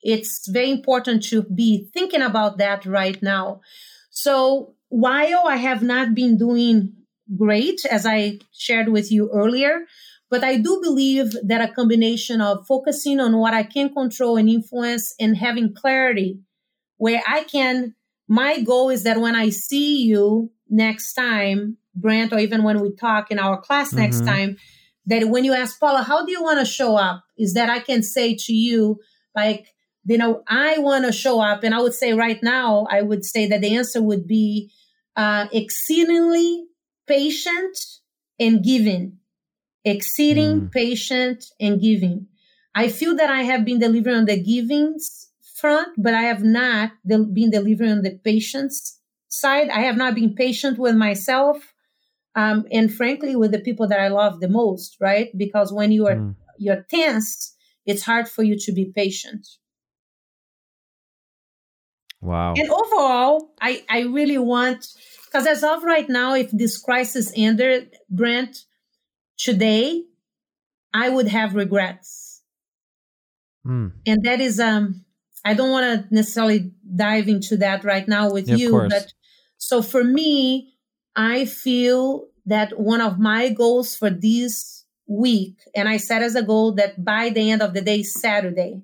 It's 0.00 0.48
very 0.48 0.70
important 0.70 1.24
to 1.24 1.42
be 1.42 1.88
thinking 1.92 2.22
about 2.22 2.58
that 2.58 2.86
right 2.86 3.20
now. 3.20 3.62
So 4.10 4.74
while 4.88 5.42
I 5.46 5.56
have 5.56 5.82
not 5.82 6.14
been 6.14 6.38
doing 6.38 6.92
great, 7.36 7.84
as 7.84 8.06
I 8.06 8.38
shared 8.52 8.88
with 8.88 9.10
you 9.10 9.28
earlier, 9.32 9.80
but 10.30 10.44
I 10.44 10.56
do 10.56 10.80
believe 10.82 11.34
that 11.42 11.68
a 11.68 11.72
combination 11.72 12.40
of 12.40 12.66
focusing 12.66 13.18
on 13.18 13.38
what 13.38 13.54
I 13.54 13.64
can 13.64 13.92
control 13.92 14.36
and 14.36 14.48
influence 14.48 15.14
and 15.18 15.36
having 15.36 15.74
clarity 15.74 16.40
where 16.98 17.22
I 17.26 17.44
can, 17.44 17.94
my 18.28 18.60
goal 18.60 18.90
is 18.90 19.04
that 19.04 19.20
when 19.20 19.34
I 19.34 19.48
see 19.48 20.02
you 20.02 20.50
next 20.68 21.14
time, 21.14 21.78
Brent, 21.94 22.32
or 22.32 22.38
even 22.38 22.62
when 22.62 22.80
we 22.80 22.94
talk 22.94 23.30
in 23.30 23.38
our 23.38 23.60
class 23.60 23.88
mm-hmm. 23.88 24.00
next 24.00 24.24
time, 24.24 24.56
that 25.06 25.28
when 25.28 25.44
you 25.44 25.54
ask 25.54 25.80
Paula, 25.80 26.02
how 26.02 26.24
do 26.24 26.30
you 26.30 26.42
want 26.42 26.58
to 26.58 26.66
show 26.66 26.96
up? 26.96 27.24
Is 27.38 27.54
that 27.54 27.70
I 27.70 27.78
can 27.78 28.02
say 28.02 28.34
to 28.34 28.52
you, 28.52 29.00
like, 29.34 29.68
you 30.04 30.18
know, 30.18 30.42
I 30.46 30.78
want 30.78 31.06
to 31.06 31.12
show 31.12 31.40
up. 31.40 31.64
And 31.64 31.74
I 31.74 31.80
would 31.80 31.94
say 31.94 32.12
right 32.12 32.42
now, 32.42 32.86
I 32.90 33.02
would 33.02 33.24
say 33.24 33.46
that 33.48 33.60
the 33.60 33.74
answer 33.74 34.02
would 34.02 34.26
be 34.26 34.70
uh, 35.16 35.46
exceedingly 35.52 36.64
patient 37.06 37.78
and 38.38 38.62
giving. 38.62 39.18
Exceeding 39.84 40.62
mm. 40.62 40.72
patient 40.72 41.44
and 41.58 41.80
giving. 41.80 42.26
I 42.74 42.88
feel 42.88 43.16
that 43.16 43.30
I 43.30 43.42
have 43.42 43.64
been 43.64 43.78
delivering 43.78 44.16
on 44.16 44.24
the 44.26 44.42
givings 44.42 45.27
front, 45.60 45.88
but 45.96 46.14
I 46.14 46.22
have 46.22 46.42
not 46.42 46.92
been 47.06 47.50
delivering 47.50 47.92
on 47.92 48.02
the 48.02 48.18
patient's 48.24 49.00
side. 49.28 49.68
I 49.68 49.80
have 49.80 49.96
not 49.96 50.14
been 50.14 50.34
patient 50.34 50.78
with 50.78 50.94
myself 50.94 51.74
um, 52.34 52.66
and 52.70 52.92
frankly 52.92 53.36
with 53.36 53.50
the 53.52 53.58
people 53.58 53.88
that 53.88 53.98
i 53.98 54.08
love 54.08 54.38
the 54.40 54.48
most 54.48 54.96
right 55.00 55.30
because 55.36 55.72
when 55.72 55.90
you 55.90 56.06
are 56.06 56.14
mm. 56.14 56.34
you're 56.58 56.84
tense 56.90 57.56
it's 57.86 58.02
hard 58.02 58.28
for 58.28 58.42
you 58.42 58.56
to 58.58 58.70
be 58.70 58.92
patient 58.94 59.48
wow 62.20 62.52
and 62.54 62.68
overall 62.68 63.50
i 63.62 63.82
i 63.88 64.00
really 64.02 64.38
want 64.38 64.86
because 65.24 65.46
as 65.46 65.64
of 65.64 65.82
right 65.82 66.08
now 66.08 66.34
if 66.34 66.50
this 66.50 66.78
crisis 66.78 67.32
ended 67.34 67.96
brent 68.10 68.66
today 69.38 70.04
I 70.92 71.08
would 71.08 71.28
have 71.28 71.54
regrets. 71.54 72.42
Mm. 73.66 73.92
And 74.06 74.22
that 74.24 74.40
is 74.40 74.58
um 74.58 75.04
I 75.44 75.54
don't 75.54 75.70
want 75.70 76.08
to 76.08 76.14
necessarily 76.14 76.72
dive 76.96 77.28
into 77.28 77.56
that 77.58 77.84
right 77.84 78.06
now 78.06 78.30
with 78.30 78.48
Yeah, 78.48 78.56
you, 78.56 78.72
but 78.88 79.12
so 79.56 79.82
for 79.82 80.04
me, 80.04 80.74
I 81.16 81.44
feel 81.44 82.26
that 82.46 82.78
one 82.78 83.00
of 83.00 83.18
my 83.18 83.50
goals 83.50 83.96
for 83.96 84.10
this 84.10 84.84
week, 85.06 85.56
and 85.74 85.88
I 85.88 85.96
set 85.96 86.22
as 86.22 86.34
a 86.34 86.42
goal 86.42 86.72
that 86.72 87.04
by 87.04 87.30
the 87.30 87.50
end 87.50 87.62
of 87.62 87.74
the 87.74 87.80
day, 87.80 88.02
Saturday, 88.02 88.82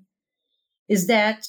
is 0.89 1.07
that 1.07 1.47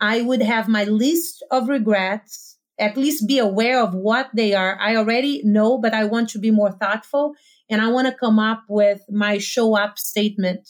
I 0.00 0.22
would 0.22 0.42
have 0.42 0.68
my 0.68 0.84
list 0.84 1.44
of 1.50 1.68
regrets, 1.68 2.58
at 2.78 2.96
least 2.96 3.28
be 3.28 3.38
aware 3.38 3.80
of 3.80 3.94
what 3.94 4.30
they 4.34 4.54
are. 4.54 4.78
I 4.80 4.96
already 4.96 5.42
know, 5.44 5.78
but 5.78 5.94
I 5.94 6.04
want 6.04 6.28
to 6.30 6.38
be 6.38 6.50
more 6.50 6.72
thoughtful 6.72 7.34
and 7.70 7.80
I 7.80 7.88
want 7.88 8.08
to 8.08 8.14
come 8.14 8.38
up 8.38 8.64
with 8.68 9.02
my 9.08 9.38
show 9.38 9.76
up 9.76 9.98
statement 9.98 10.68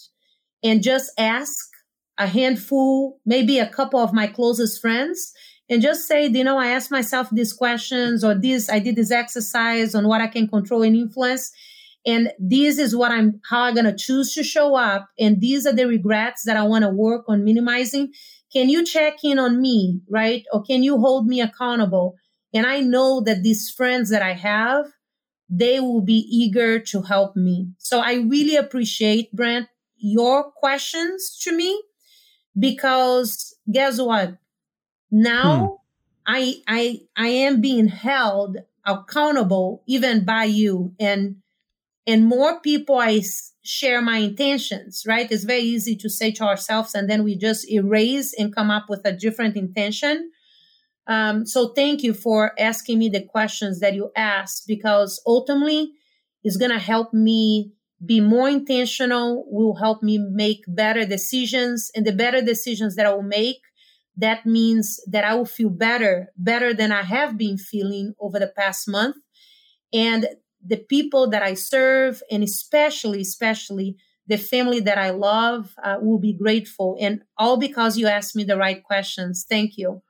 and 0.62 0.82
just 0.82 1.10
ask 1.18 1.73
a 2.18 2.26
handful, 2.26 3.20
maybe 3.26 3.58
a 3.58 3.68
couple 3.68 4.00
of 4.00 4.12
my 4.12 4.26
closest 4.26 4.80
friends 4.80 5.32
and 5.68 5.80
just 5.80 6.06
say, 6.06 6.26
you 6.26 6.44
know, 6.44 6.58
I 6.58 6.68
asked 6.68 6.90
myself 6.90 7.28
these 7.30 7.52
questions 7.52 8.22
or 8.22 8.34
this, 8.34 8.68
I 8.68 8.78
did 8.78 8.96
this 8.96 9.10
exercise 9.10 9.94
on 9.94 10.06
what 10.06 10.20
I 10.20 10.26
can 10.26 10.46
control 10.46 10.82
and 10.82 10.94
influence. 10.94 11.50
And 12.06 12.32
this 12.38 12.78
is 12.78 12.94
what 12.94 13.10
I'm, 13.10 13.40
how 13.48 13.62
I'm 13.62 13.74
going 13.74 13.86
to 13.86 13.96
choose 13.96 14.34
to 14.34 14.44
show 14.44 14.76
up. 14.76 15.08
And 15.18 15.40
these 15.40 15.66
are 15.66 15.72
the 15.72 15.86
regrets 15.86 16.44
that 16.44 16.56
I 16.56 16.64
want 16.64 16.84
to 16.84 16.90
work 16.90 17.24
on 17.28 17.44
minimizing. 17.44 18.12
Can 18.52 18.68
you 18.68 18.84
check 18.84 19.24
in 19.24 19.38
on 19.38 19.60
me? 19.60 20.02
Right. 20.08 20.44
Or 20.52 20.62
can 20.62 20.82
you 20.82 20.98
hold 20.98 21.26
me 21.26 21.40
accountable? 21.40 22.16
And 22.52 22.66
I 22.66 22.80
know 22.80 23.22
that 23.22 23.42
these 23.42 23.70
friends 23.70 24.10
that 24.10 24.22
I 24.22 24.34
have, 24.34 24.86
they 25.48 25.80
will 25.80 26.02
be 26.02 26.26
eager 26.30 26.78
to 26.78 27.02
help 27.02 27.36
me. 27.36 27.70
So 27.78 28.00
I 28.00 28.14
really 28.16 28.56
appreciate, 28.56 29.32
Brent, 29.32 29.68
your 29.96 30.52
questions 30.52 31.38
to 31.42 31.56
me 31.56 31.82
because 32.58 33.54
guess 33.70 34.00
what? 34.00 34.36
Now 35.10 35.80
I 36.26 36.56
I 36.66 37.00
I 37.16 37.28
am 37.28 37.60
being 37.60 37.88
held 37.88 38.58
accountable 38.86 39.82
even 39.86 40.24
by 40.24 40.44
you 40.44 40.94
and 41.00 41.36
and 42.06 42.26
more 42.26 42.60
people 42.60 42.98
I 42.98 43.22
share 43.62 44.02
my 44.02 44.18
intentions, 44.18 45.04
right? 45.06 45.30
It's 45.30 45.44
very 45.44 45.62
easy 45.62 45.96
to 45.96 46.10
say 46.10 46.30
to 46.32 46.44
ourselves 46.44 46.94
and 46.94 47.08
then 47.08 47.24
we 47.24 47.36
just 47.36 47.70
erase 47.70 48.34
and 48.38 48.54
come 48.54 48.70
up 48.70 48.86
with 48.88 49.00
a 49.06 49.12
different 49.12 49.56
intention. 49.56 50.30
Um, 51.06 51.46
so 51.46 51.68
thank 51.68 52.02
you 52.02 52.14
for 52.14 52.52
asking 52.58 52.98
me 52.98 53.08
the 53.08 53.22
questions 53.22 53.80
that 53.80 53.94
you 53.94 54.10
asked 54.16 54.66
because 54.66 55.20
ultimately 55.26 55.92
it's 56.42 56.56
going 56.56 56.70
to 56.70 56.78
help 56.78 57.12
me 57.12 57.72
be 58.04 58.20
more 58.20 58.48
intentional, 58.48 59.44
will 59.48 59.76
help 59.76 60.02
me 60.02 60.18
make 60.18 60.64
better 60.66 61.04
decisions 61.04 61.90
and 61.94 62.06
the 62.06 62.12
better 62.12 62.42
decisions 62.42 62.96
that 62.96 63.06
I 63.06 63.14
will 63.14 63.22
make. 63.22 63.60
That 64.16 64.46
means 64.46 65.00
that 65.06 65.24
I 65.24 65.34
will 65.34 65.46
feel 65.46 65.70
better, 65.70 66.28
better 66.36 66.72
than 66.72 66.92
I 66.92 67.02
have 67.02 67.36
been 67.36 67.58
feeling 67.58 68.14
over 68.20 68.38
the 68.38 68.52
past 68.56 68.88
month. 68.88 69.16
And 69.92 70.26
the 70.64 70.76
people 70.76 71.28
that 71.30 71.42
I 71.42 71.54
serve, 71.54 72.22
and 72.30 72.42
especially, 72.42 73.20
especially 73.20 73.96
the 74.26 74.38
family 74.38 74.80
that 74.80 74.98
I 74.98 75.10
love, 75.10 75.74
uh, 75.82 75.96
will 76.00 76.18
be 76.18 76.32
grateful. 76.32 76.96
And 77.00 77.22
all 77.36 77.58
because 77.58 77.98
you 77.98 78.06
asked 78.06 78.34
me 78.34 78.44
the 78.44 78.56
right 78.56 78.82
questions. 78.82 79.44
Thank 79.48 79.76
you. 79.76 80.02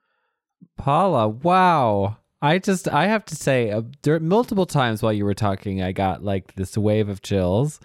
Paula, 0.77 1.27
wow. 1.27 2.17
I 2.45 2.59
just 2.59 2.87
I 2.87 3.07
have 3.07 3.25
to 3.25 3.35
say 3.35 3.71
uh, 3.71 3.81
there 4.03 4.19
multiple 4.19 4.67
times 4.67 5.01
while 5.01 5.11
you 5.13 5.25
were 5.25 5.33
talking 5.33 5.81
I 5.81 5.91
got 5.91 6.23
like 6.23 6.53
this 6.53 6.77
wave 6.77 7.09
of 7.09 7.23
chills. 7.23 7.79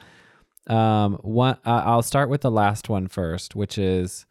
Um 0.67 1.15
one 1.23 1.57
uh, 1.65 1.83
I'll 1.87 2.03
start 2.03 2.29
with 2.29 2.43
the 2.43 2.51
last 2.51 2.91
one 2.91 3.09
first, 3.09 3.57
which 3.57 3.79
is 3.79 4.27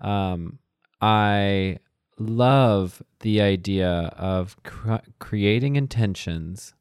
um 0.00 0.58
I 1.02 1.80
love 2.18 3.02
the 3.20 3.42
idea 3.42 4.14
of 4.16 4.56
cr- 4.62 5.04
creating 5.18 5.76
intentions 5.76 6.72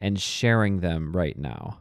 and 0.00 0.20
sharing 0.20 0.78
them 0.80 1.16
right 1.16 1.36
now. 1.36 1.80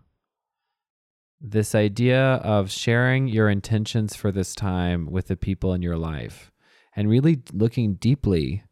This 1.39 1.75
idea 1.75 2.35
of 2.37 2.71
sharing 2.71 3.27
your 3.27 3.49
intentions 3.49 4.15
for 4.15 4.31
this 4.31 4.55
time 4.55 5.11
with 5.11 5.27
the 5.27 5.37
people 5.37 5.73
in 5.73 5.83
your 5.83 5.97
life 5.97 6.51
and 6.95 7.07
really 7.07 7.43
looking 7.53 7.95
deeply 7.95 8.63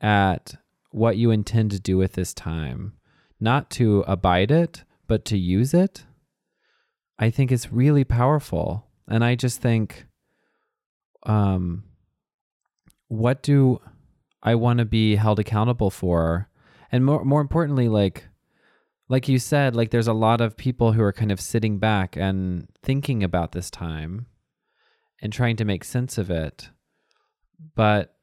at 0.00 0.54
what 0.94 1.16
you 1.16 1.32
intend 1.32 1.72
to 1.72 1.80
do 1.80 1.96
with 1.96 2.12
this 2.12 2.32
time, 2.32 2.92
not 3.40 3.68
to 3.68 4.04
abide 4.06 4.52
it, 4.52 4.84
but 5.08 5.24
to 5.24 5.36
use 5.36 5.74
it, 5.74 6.04
I 7.18 7.30
think 7.30 7.50
is 7.50 7.72
really 7.72 8.04
powerful. 8.04 8.86
And 9.08 9.24
I 9.24 9.34
just 9.34 9.60
think, 9.60 10.06
um, 11.24 11.82
what 13.08 13.42
do 13.42 13.80
I 14.40 14.54
want 14.54 14.78
to 14.78 14.84
be 14.84 15.16
held 15.16 15.40
accountable 15.40 15.90
for? 15.90 16.48
And 16.92 17.04
more, 17.04 17.24
more 17.24 17.40
importantly, 17.40 17.88
like, 17.88 18.28
like 19.08 19.28
you 19.28 19.40
said, 19.40 19.74
like 19.74 19.90
there's 19.90 20.06
a 20.06 20.12
lot 20.12 20.40
of 20.40 20.56
people 20.56 20.92
who 20.92 21.02
are 21.02 21.12
kind 21.12 21.32
of 21.32 21.40
sitting 21.40 21.80
back 21.80 22.16
and 22.16 22.68
thinking 22.84 23.24
about 23.24 23.50
this 23.50 23.68
time 23.68 24.26
and 25.20 25.32
trying 25.32 25.56
to 25.56 25.64
make 25.64 25.82
sense 25.82 26.18
of 26.18 26.30
it. 26.30 26.70
But 27.74 28.13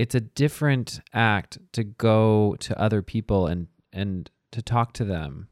it's 0.00 0.14
a 0.14 0.20
different 0.20 0.98
act 1.12 1.58
to 1.72 1.84
go 1.84 2.56
to 2.58 2.80
other 2.80 3.02
people 3.02 3.46
and 3.46 3.66
and 3.92 4.30
to 4.50 4.62
talk 4.62 4.94
to 4.94 5.04
them 5.04 5.48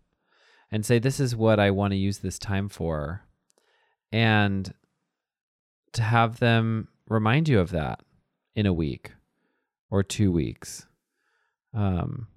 and 0.72 0.86
say 0.86 0.98
this 0.98 1.20
is 1.20 1.36
what 1.36 1.60
I 1.60 1.70
want 1.70 1.90
to 1.90 1.98
use 1.98 2.20
this 2.20 2.38
time 2.38 2.70
for 2.70 3.26
and 4.10 4.72
to 5.92 6.00
have 6.00 6.38
them 6.38 6.88
remind 7.10 7.46
you 7.46 7.60
of 7.60 7.72
that 7.72 8.00
in 8.54 8.64
a 8.64 8.72
week 8.72 9.12
or 9.90 10.02
2 10.02 10.32
weeks 10.32 10.86
um 11.74 12.28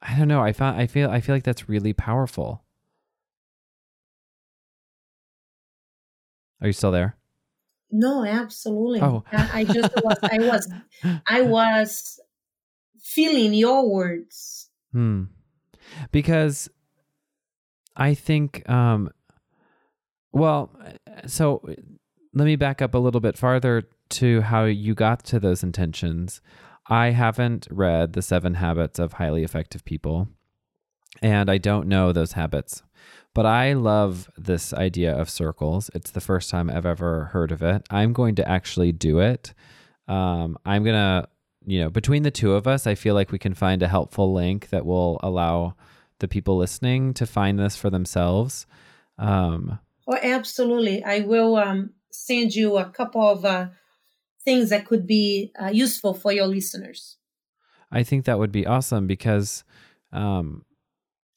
I 0.00 0.16
don't 0.16 0.28
know 0.28 0.42
I 0.42 0.52
found 0.52 0.80
I 0.80 0.86
feel 0.86 1.10
I 1.10 1.20
feel 1.20 1.34
like 1.34 1.42
that's 1.42 1.68
really 1.68 1.92
powerful 1.92 2.62
Are 6.60 6.68
you 6.68 6.72
still 6.72 6.92
there? 6.92 7.16
No, 7.96 8.24
absolutely. 8.24 9.00
Oh. 9.00 9.22
I, 9.30 9.62
just 9.62 9.94
was, 10.02 10.18
I 10.20 10.38
was, 10.38 10.72
I 11.28 11.40
was 11.42 12.18
feeling 13.00 13.54
your 13.54 13.88
words. 13.88 14.68
Hmm. 14.90 15.26
Because 16.10 16.68
I 17.94 18.14
think, 18.14 18.68
um, 18.68 19.10
well, 20.32 20.76
so 21.26 21.62
let 22.32 22.44
me 22.46 22.56
back 22.56 22.82
up 22.82 22.94
a 22.94 22.98
little 22.98 23.20
bit 23.20 23.38
farther 23.38 23.84
to 24.10 24.40
how 24.40 24.64
you 24.64 24.96
got 24.96 25.22
to 25.26 25.38
those 25.38 25.62
intentions. 25.62 26.40
I 26.88 27.10
haven't 27.10 27.68
read 27.70 28.14
The 28.14 28.22
Seven 28.22 28.54
Habits 28.54 28.98
of 28.98 29.14
Highly 29.14 29.44
Effective 29.44 29.84
People, 29.84 30.28
and 31.22 31.48
I 31.48 31.58
don't 31.58 31.86
know 31.86 32.12
those 32.12 32.32
habits. 32.32 32.82
But 33.34 33.46
I 33.46 33.72
love 33.72 34.30
this 34.36 34.72
idea 34.72 35.14
of 35.14 35.28
circles. 35.28 35.90
It's 35.94 36.10
the 36.10 36.20
first 36.20 36.50
time 36.50 36.70
I've 36.70 36.86
ever 36.86 37.26
heard 37.26 37.50
of 37.50 37.62
it. 37.62 37.84
I'm 37.90 38.12
going 38.12 38.36
to 38.36 38.48
actually 38.48 38.92
do 38.92 39.18
it. 39.18 39.54
Um, 40.06 40.56
I'm 40.64 40.84
going 40.84 40.94
to, 40.94 41.28
you 41.66 41.80
know, 41.80 41.90
between 41.90 42.22
the 42.22 42.30
two 42.30 42.52
of 42.54 42.66
us, 42.66 42.86
I 42.86 42.94
feel 42.94 43.14
like 43.14 43.32
we 43.32 43.38
can 43.38 43.54
find 43.54 43.82
a 43.82 43.88
helpful 43.88 44.32
link 44.32 44.68
that 44.68 44.86
will 44.86 45.18
allow 45.22 45.74
the 46.20 46.28
people 46.28 46.56
listening 46.56 47.12
to 47.14 47.26
find 47.26 47.58
this 47.58 47.76
for 47.76 47.90
themselves. 47.90 48.66
Um, 49.18 49.78
Oh, 50.06 50.18
absolutely. 50.22 51.02
I 51.02 51.20
will 51.20 51.56
um, 51.56 51.90
send 52.10 52.54
you 52.54 52.76
a 52.76 52.84
couple 52.90 53.26
of 53.26 53.44
uh, 53.44 53.68
things 54.44 54.70
that 54.70 54.86
could 54.86 55.06
be 55.06 55.52
uh, 55.60 55.70
useful 55.72 56.14
for 56.14 56.32
your 56.32 56.46
listeners. 56.46 57.16
I 57.90 58.02
think 58.02 58.24
that 58.24 58.38
would 58.38 58.52
be 58.52 58.66
awesome 58.66 59.06
because 59.06 59.64
um, 60.12 60.64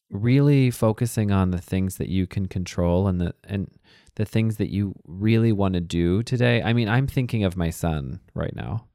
really 0.10 0.72
focusing 0.72 1.32
on 1.32 1.52
the 1.52 1.62
things 1.62 1.98
that 1.98 2.10
you 2.10 2.28
can 2.28 2.48
control 2.48 3.08
and 3.08 3.20
the 3.20 3.34
and 3.43 3.70
the 4.15 4.26
things 4.26 4.58
that 4.58 4.72
you 4.72 4.96
really 5.06 5.52
want 5.52 5.76
to 5.76 5.82
do 5.82 6.24
today. 6.24 6.62
I 6.63 6.74
mean, 6.74 6.89
I'm 6.89 7.08
thinking 7.08 7.43
of 7.43 7.56
my 7.56 7.70
son 7.70 8.20
right 8.34 8.56
now, 8.56 8.88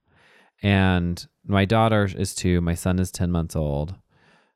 and 0.63 1.25
my 1.47 1.65
daughter 1.65 2.09
is 2.17 2.35
two. 2.35 2.61
My 2.61 2.75
son 2.75 2.99
is 2.99 3.11
ten 3.11 3.31
months 3.31 3.55
old. 3.55 3.95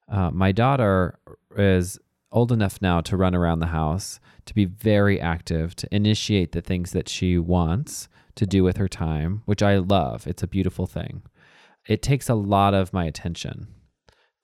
Uh, 0.08 0.30
my 0.30 0.52
daughter 0.52 1.18
is 1.56 1.98
old 2.32 2.52
enough 2.52 2.80
now 2.82 3.00
to 3.00 3.16
run 3.16 3.34
around 3.34 3.60
the 3.60 3.66
house, 3.66 4.20
to 4.44 4.54
be 4.54 4.64
very 4.64 5.20
active, 5.20 5.74
to 5.76 5.88
initiate 5.94 6.52
the 6.52 6.60
things 6.60 6.92
that 6.92 7.08
she 7.08 7.38
wants 7.38 8.08
to 8.34 8.46
do 8.46 8.62
with 8.62 8.76
her 8.76 8.88
time, 8.88 9.42
which 9.46 9.62
I 9.62 9.78
love. 9.78 10.26
It's 10.26 10.42
a 10.42 10.48
beautiful 10.48 10.86
thing. 10.86 11.22
It 11.86 12.02
takes 12.02 12.28
a 12.28 12.34
lot 12.34 12.74
of 12.74 12.92
my 12.92 13.04
attention 13.04 13.68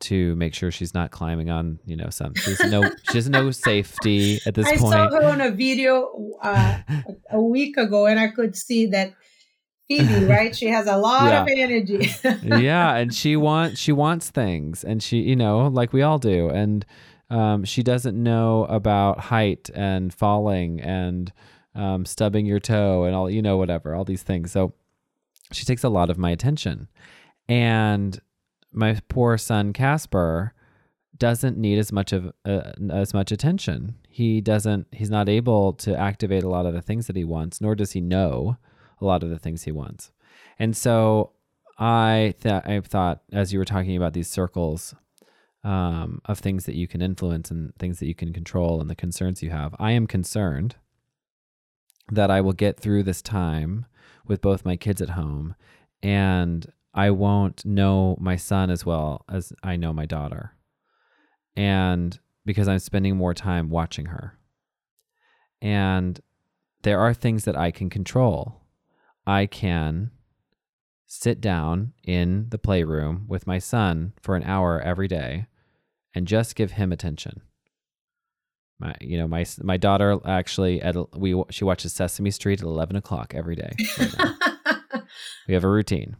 to 0.02 0.36
make 0.36 0.54
sure 0.54 0.70
she's 0.70 0.94
not 0.94 1.10
climbing 1.10 1.50
on, 1.50 1.78
you 1.86 1.96
know, 1.96 2.10
some. 2.10 2.34
She's 2.34 2.60
no, 2.64 2.90
she 3.10 3.18
has 3.18 3.28
no 3.28 3.50
safety 3.50 4.40
at 4.46 4.54
this 4.54 4.66
I 4.66 4.76
point. 4.76 4.94
I 4.94 5.08
saw 5.08 5.16
her 5.16 5.24
on 5.24 5.40
a 5.40 5.50
video 5.50 6.10
uh, 6.42 6.78
a 7.30 7.40
week 7.40 7.76
ago, 7.76 8.06
and 8.06 8.20
I 8.20 8.28
could 8.28 8.54
see 8.56 8.86
that 8.86 9.14
Phoebe, 9.88 10.24
right? 10.26 10.54
She 10.54 10.66
has 10.68 10.86
a 10.86 10.96
lot 10.96 11.32
of 11.32 11.48
energy. 11.50 12.10
yeah, 12.42 12.94
and 12.96 13.14
she 13.14 13.36
wants 13.36 13.80
she 13.80 13.92
wants 13.92 14.30
things, 14.30 14.84
and 14.84 15.02
she, 15.02 15.18
you 15.18 15.36
know, 15.36 15.68
like 15.68 15.92
we 15.92 16.02
all 16.02 16.18
do, 16.18 16.48
and 16.48 16.84
Um, 17.32 17.64
she 17.64 17.82
doesn't 17.82 18.22
know 18.22 18.66
about 18.68 19.18
height 19.18 19.70
and 19.74 20.12
falling 20.12 20.82
and 20.82 21.32
um, 21.74 22.04
stubbing 22.04 22.44
your 22.44 22.60
toe 22.60 23.04
and 23.04 23.16
all, 23.16 23.30
you 23.30 23.40
know, 23.40 23.56
whatever, 23.56 23.94
all 23.94 24.04
these 24.04 24.22
things. 24.22 24.52
So 24.52 24.74
she 25.50 25.64
takes 25.64 25.82
a 25.82 25.88
lot 25.88 26.10
of 26.10 26.18
my 26.18 26.30
attention. 26.30 26.88
And 27.48 28.20
my 28.72 28.98
poor 29.08 29.38
son, 29.38 29.72
Casper, 29.72 30.54
doesn't 31.16 31.56
need 31.56 31.78
as 31.78 31.92
much 31.92 32.12
of 32.12 32.32
uh, 32.44 32.72
as 32.90 33.14
much 33.14 33.30
attention. 33.30 33.96
He 34.08 34.40
doesn't 34.40 34.88
he's 34.92 35.10
not 35.10 35.28
able 35.28 35.72
to 35.74 35.96
activate 35.96 36.42
a 36.42 36.48
lot 36.48 36.66
of 36.66 36.74
the 36.74 36.82
things 36.82 37.06
that 37.06 37.16
he 37.16 37.24
wants, 37.24 37.60
nor 37.60 37.74
does 37.74 37.92
he 37.92 38.00
know 38.00 38.56
a 39.00 39.04
lot 39.04 39.22
of 39.22 39.30
the 39.30 39.38
things 39.38 39.62
he 39.62 39.72
wants. 39.72 40.10
And 40.58 40.76
so 40.76 41.32
I 41.78 42.34
th- 42.40 42.64
I 42.64 42.80
thought 42.80 43.22
as 43.32 43.52
you 43.52 43.58
were 43.58 43.64
talking 43.64 43.96
about 43.96 44.14
these 44.14 44.28
circles 44.28 44.94
um, 45.64 46.20
of 46.24 46.38
things 46.38 46.64
that 46.66 46.74
you 46.74 46.88
can 46.88 47.02
influence 47.02 47.50
and 47.50 47.74
things 47.76 48.00
that 48.00 48.06
you 48.06 48.14
can 48.14 48.32
control 48.32 48.80
and 48.80 48.90
the 48.90 48.96
concerns 48.96 49.42
you 49.42 49.50
have, 49.50 49.74
I 49.78 49.92
am 49.92 50.06
concerned 50.06 50.76
that 52.10 52.30
I 52.30 52.40
will 52.40 52.52
get 52.52 52.80
through 52.80 53.04
this 53.04 53.22
time 53.22 53.86
with 54.26 54.40
both 54.40 54.64
my 54.64 54.76
kids 54.76 55.00
at 55.00 55.10
home 55.10 55.54
and 56.02 56.72
I 56.94 57.10
won't 57.10 57.64
know 57.64 58.16
my 58.20 58.36
son 58.36 58.70
as 58.70 58.84
well 58.84 59.24
as 59.28 59.52
I 59.62 59.76
know 59.76 59.92
my 59.92 60.06
daughter. 60.06 60.56
And 61.56 62.18
because 62.44 62.68
I'm 62.68 62.78
spending 62.78 63.16
more 63.16 63.34
time 63.34 63.70
watching 63.70 64.06
her. 64.06 64.38
And 65.60 66.20
there 66.82 67.00
are 67.00 67.14
things 67.14 67.44
that 67.44 67.56
I 67.56 67.70
can 67.70 67.88
control. 67.88 68.62
I 69.26 69.46
can 69.46 70.10
sit 71.06 71.40
down 71.40 71.92
in 72.04 72.46
the 72.48 72.58
playroom 72.58 73.26
with 73.28 73.46
my 73.46 73.58
son 73.58 74.12
for 74.20 74.34
an 74.34 74.42
hour 74.44 74.80
every 74.80 75.06
day 75.06 75.46
and 76.14 76.26
just 76.26 76.56
give 76.56 76.72
him 76.72 76.92
attention. 76.92 77.42
My, 78.78 78.94
you 79.00 79.16
know, 79.16 79.28
my 79.28 79.44
my 79.62 79.76
daughter 79.76 80.18
actually 80.24 80.82
at 80.82 80.96
we 81.16 81.40
she 81.50 81.64
watches 81.64 81.92
Sesame 81.92 82.32
Street 82.32 82.60
at 82.60 82.66
eleven 82.66 82.96
o'clock 82.96 83.32
every 83.34 83.54
day. 83.54 83.72
Right 83.98 85.02
we 85.48 85.54
have 85.54 85.62
a 85.62 85.68
routine, 85.68 86.16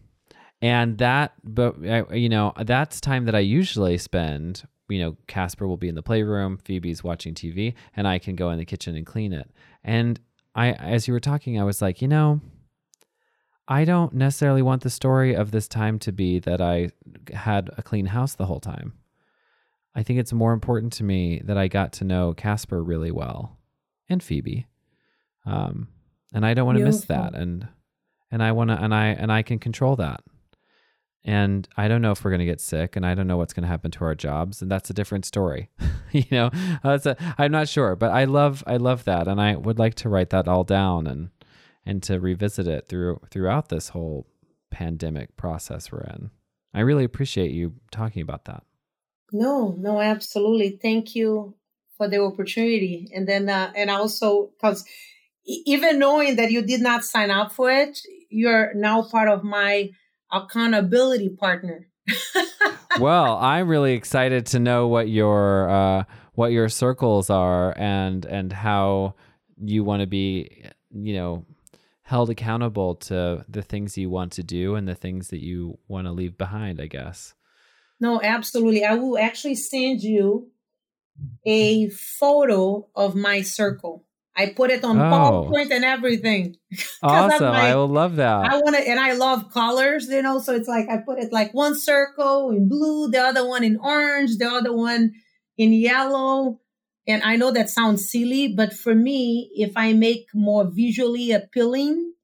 and 0.63 0.97
that, 0.99 1.33
but 1.43 2.15
you 2.17 2.29
know, 2.29 2.53
that's 2.57 3.01
time 3.01 3.25
that 3.27 3.35
I 3.35 3.41
usually 3.41 3.99
spend. 3.99 4.63
You 4.89 5.01
know, 5.01 5.17
Casper 5.27 5.67
will 5.67 5.77
be 5.77 5.89
in 5.89 5.97
the 5.97 6.03
playroom, 6.03 6.59
Phoebe's 6.59 7.03
watching 7.03 7.35
TV, 7.35 7.75
and 7.97 8.07
I 8.07 8.19
can 8.19 8.37
go 8.37 8.51
in 8.51 8.59
the 8.59 8.65
kitchen 8.65 8.95
and 8.95 9.05
clean 9.05 9.33
it. 9.33 9.51
And 9.83 10.21
I, 10.55 10.73
as 10.73 11.09
you 11.09 11.15
were 11.15 11.21
talking, 11.21 11.61
I 11.61 11.65
was 11.65 11.83
like, 11.83 12.01
you 12.01 12.09
know, 12.09 12.41
I 13.67 13.85
don't 13.85 14.13
necessarily 14.13 14.63
want 14.63 14.83
the 14.83 14.91
story 14.91 15.35
of 15.35 15.51
this 15.51 15.67
time 15.67 15.99
to 16.01 16.13
be 16.13 16.39
that 16.41 16.61
I 16.61 16.91
had 17.33 17.71
a 17.77 17.83
clean 17.83 18.07
house 18.07 18.35
the 18.35 18.47
whole 18.47 18.61
time. 18.61 18.93
I 19.95 20.03
think 20.03 20.21
it's 20.21 20.33
more 20.33 20.53
important 20.53 20.93
to 20.95 21.05
me 21.05 21.41
that 21.45 21.59
I 21.59 21.69
got 21.69 21.93
to 21.95 22.05
know 22.05 22.35
Casper 22.35 22.83
really 22.83 23.11
well 23.11 23.59
and 24.09 24.23
Phoebe. 24.23 24.67
Um, 25.45 25.89
and 26.33 26.47
I 26.47 26.55
don't 26.55 26.67
want 26.67 26.79
to 26.79 26.85
miss 26.85 27.05
that. 27.07 27.35
And, 27.35 27.67
and 28.31 28.43
I 28.43 28.53
want 28.53 28.71
to, 28.71 28.77
and 28.81 28.95
I, 28.95 29.07
and 29.07 29.33
I 29.33 29.43
can 29.43 29.59
control 29.59 29.97
that. 29.97 30.23
And 31.25 31.69
I 31.77 31.87
don't 31.87 32.03
know 32.03 32.11
if 32.11 32.25
we're 32.25 32.33
going 32.33 32.41
to 32.41 32.47
get 32.47 32.61
sick 32.61 32.97
and 32.97 33.07
I 33.07 33.15
don't 33.15 33.29
know 33.29 33.37
what's 33.37 33.53
going 33.53 33.63
to 33.63 33.69
happen 33.69 33.91
to 33.93 34.05
our 34.05 34.15
jobs. 34.15 34.61
And 34.61 34.71
that's 34.71 34.91
a 34.91 34.95
different 34.95 35.25
story. 35.25 35.71
you 36.13 36.25
know, 36.31 36.51
that's 36.83 37.07
a, 37.07 37.17
I'm 37.39 37.53
not 37.53 37.69
sure, 37.69 37.95
but 37.95 38.11
I 38.11 38.25
love, 38.25 38.65
I 38.67 38.77
love 38.77 39.05
that. 39.05 39.29
And 39.29 39.41
I 39.41 39.55
would 39.55 39.79
like 39.79 39.95
to 39.97 40.09
write 40.09 40.31
that 40.31 40.49
all 40.49 40.65
down 40.65 41.07
and, 41.07 41.31
and 41.87 42.03
to 42.05 42.19
revisit 42.19 42.67
it 42.67 42.89
through, 42.89 43.21
throughout 43.31 43.69
this 43.69 43.91
whole 43.91 44.27
pandemic 44.71 45.37
process 45.37 45.93
we're 45.93 46.01
in. 46.01 46.31
I 46.75 46.81
really 46.81 47.05
appreciate 47.05 47.53
you 47.53 47.75
talking 47.93 48.23
about 48.23 48.47
that. 48.47 48.65
No, 49.31 49.77
no, 49.79 50.01
absolutely. 50.01 50.79
Thank 50.83 51.15
you 51.15 51.55
for 51.97 52.09
the 52.09 52.21
opportunity. 52.21 53.09
And 53.15 53.29
then, 53.29 53.49
uh, 53.49 53.73
and 53.77 53.91
also 53.91 54.51
because 54.57 54.85
even 55.45 55.99
knowing 55.99 56.37
that 56.37 56.51
you 56.51 56.63
did 56.63 56.81
not 56.81 57.05
sign 57.05 57.31
up 57.31 57.53
for 57.53 57.71
it, 57.71 58.01
you're 58.29 58.73
now 58.75 59.03
part 59.03 59.29
of 59.29 59.45
my 59.45 59.91
accountability 60.33 61.29
partner. 61.29 61.89
well, 63.01 63.37
I'm 63.37 63.69
really 63.69 63.93
excited 63.93 64.47
to 64.47 64.59
know 64.59 64.89
what 64.89 65.09
your 65.09 65.69
uh, 65.71 66.05
what 66.35 66.53
your 66.53 66.69
circles 66.69 67.31
are 67.31 67.77
and 67.79 68.25
and 68.25 68.53
how 68.53 69.15
you 69.57 69.85
want 69.85 70.01
to 70.01 70.07
be, 70.07 70.65
you 70.91 71.15
know, 71.15 71.47
held 72.03 72.31
accountable 72.31 72.97
to 72.97 73.45
the 73.49 73.63
things 73.63 73.97
you 73.97 74.11
want 74.11 74.33
to 74.33 74.43
do 74.43 74.75
and 74.75 74.89
the 74.89 74.95
things 74.95 75.29
that 75.29 75.43
you 75.43 75.79
want 75.87 76.07
to 76.07 76.13
leave 76.13 76.37
behind. 76.37 76.81
I 76.81 76.87
guess. 76.87 77.35
No, 78.01 78.21
absolutely. 78.21 78.85
I 78.85 78.95
will 78.95 79.17
actually 79.17 79.55
send 79.55 80.03
you 80.03 80.51
a 81.47 81.89
photo 81.91 82.89
of 82.97 83.15
my 83.15 83.43
circle. 83.43 84.05
I 84.37 84.47
put 84.57 84.71
it 84.71 84.83
on 84.83 84.99
oh. 84.99 85.03
PowerPoint 85.03 85.71
and 85.71 85.85
everything. 85.85 86.57
Awesome. 87.03 87.53
Like, 87.53 87.65
I 87.65 87.75
will 87.75 87.89
love 87.89 88.17
that. 88.17 88.51
I 88.53 88.57
want 88.59 88.77
to, 88.77 88.89
and 88.89 88.99
I 88.99 89.13
love 89.13 89.53
colors, 89.53 90.09
you 90.09 90.23
know, 90.23 90.39
so 90.39 90.55
it's 90.55 90.69
like 90.69 90.89
I 90.89 90.99
put 90.99 91.19
it 91.19 91.33
like 91.33 91.53
one 91.53 91.79
circle 91.79 92.51
in 92.51 92.69
blue, 92.69 93.11
the 93.11 93.19
other 93.19 93.47
one 93.47 93.65
in 93.65 93.77
orange, 93.77 94.39
the 94.39 94.47
other 94.47 94.73
one 94.73 95.13
in 95.59 95.73
yellow. 95.73 96.61
And 97.07 97.23
I 97.25 97.37
know 97.37 97.51
that 97.51 97.69
sounds 97.69 98.09
silly, 98.09 98.49
but 98.49 98.73
for 98.73 98.95
me, 98.95 99.51
if 99.55 99.73
I 99.77 99.93
make 99.93 100.29
more 100.33 100.65
visually 100.65 101.33
appealing, 101.33 102.15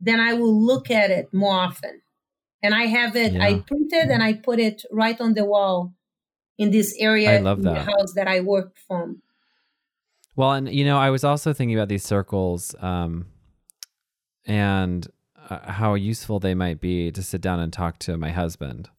then 0.00 0.20
I 0.20 0.34
will 0.34 0.64
look 0.64 0.90
at 0.90 1.10
it 1.10 1.34
more 1.34 1.56
often 1.56 2.00
and 2.62 2.74
I 2.74 2.86
have 2.86 3.14
it. 3.14 3.34
Yeah. 3.34 3.44
I 3.44 3.58
printed 3.60 4.10
and 4.10 4.22
I 4.22 4.32
put 4.32 4.58
it 4.58 4.82
right 4.90 5.20
on 5.20 5.34
the 5.34 5.44
wall 5.44 5.92
in 6.56 6.70
this 6.70 6.96
area 6.98 7.38
I 7.38 7.38
love 7.40 7.62
that. 7.62 7.74
the 7.74 7.80
house 7.92 8.14
that 8.14 8.26
I 8.26 8.40
work 8.40 8.76
from. 8.88 9.22
Well, 10.36 10.52
and 10.52 10.72
you 10.72 10.84
know, 10.84 10.98
I 10.98 11.10
was 11.10 11.24
also 11.24 11.52
thinking 11.52 11.76
about 11.76 11.88
these 11.88 12.04
circles, 12.04 12.74
um, 12.80 13.26
and 14.46 15.06
uh, 15.48 15.70
how 15.70 15.94
useful 15.94 16.40
they 16.40 16.54
might 16.54 16.80
be 16.80 17.10
to 17.12 17.22
sit 17.22 17.40
down 17.40 17.60
and 17.60 17.72
talk 17.72 17.98
to 18.00 18.16
my 18.16 18.30
husband. 18.30 18.90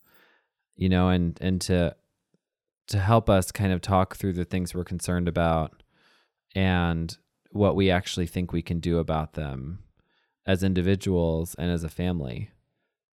You 0.76 0.90
know, 0.90 1.10
and 1.10 1.38
and 1.42 1.62
to 1.62 1.96
to 2.88 3.00
help 3.00 3.30
us 3.30 3.52
kind 3.52 3.74
of 3.74 3.82
talk 3.82 4.16
through 4.16 4.34
the 4.34 4.46
things 4.46 4.74
we're 4.74 4.84
concerned 4.84 5.28
about 5.28 5.84
and 6.54 7.18
what 7.52 7.76
we 7.76 7.90
actually 7.90 8.28
think 8.28 8.52
we 8.52 8.62
can 8.62 8.80
do 8.80 9.00
about 9.00 9.34
them 9.34 9.80
as 10.46 10.64
individuals 10.64 11.56
and 11.56 11.72
as 11.72 11.84
a 11.84 11.90
family. 11.90 12.52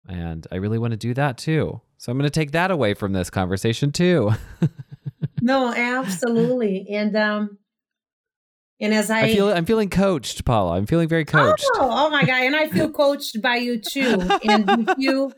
And 0.06 0.46
I 0.50 0.56
really 0.56 0.78
want 0.78 0.90
to 0.90 0.96
do 0.96 1.14
that 1.14 1.38
too. 1.38 1.80
So 1.96 2.11
I'm 2.11 2.18
going 2.18 2.28
to 2.28 2.30
take 2.30 2.50
that 2.50 2.70
away 2.70 2.94
from 2.94 3.12
this 3.12 3.30
conversation 3.30 3.92
too. 3.92 4.32
no, 5.40 5.72
absolutely. 5.72 6.87
And 6.90 7.16
um 7.16 7.58
and 8.82 8.92
as 8.92 9.10
I, 9.10 9.22
I 9.22 9.34
feel 9.34 9.48
I'm 9.48 9.64
feeling 9.64 9.88
coached, 9.88 10.44
Paula. 10.44 10.76
I'm 10.76 10.86
feeling 10.86 11.08
very 11.08 11.24
coached. 11.24 11.64
Oh, 11.76 11.88
oh 11.90 12.10
my 12.10 12.24
god, 12.24 12.42
and 12.42 12.56
I 12.56 12.68
feel 12.68 12.90
coached 12.90 13.40
by 13.40 13.56
you 13.56 13.78
too. 13.78 14.20
And 14.44 14.68
if 14.68 14.94
you 14.98 15.32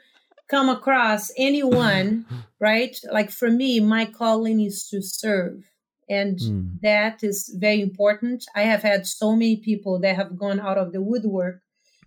come 0.48 0.68
across 0.68 1.30
anyone, 1.38 2.26
right? 2.58 2.96
Like 3.12 3.30
for 3.30 3.50
me, 3.50 3.78
my 3.80 4.06
calling 4.06 4.60
is 4.60 4.88
to 4.88 5.00
serve. 5.02 5.70
And 6.08 6.38
mm. 6.38 6.80
that 6.82 7.22
is 7.22 7.56
very 7.58 7.80
important. 7.80 8.44
I 8.54 8.62
have 8.62 8.82
had 8.82 9.06
so 9.06 9.32
many 9.32 9.56
people 9.56 10.00
that 10.00 10.16
have 10.16 10.36
gone 10.36 10.60
out 10.60 10.76
of 10.76 10.92
the 10.92 11.00
woodwork 11.00 11.62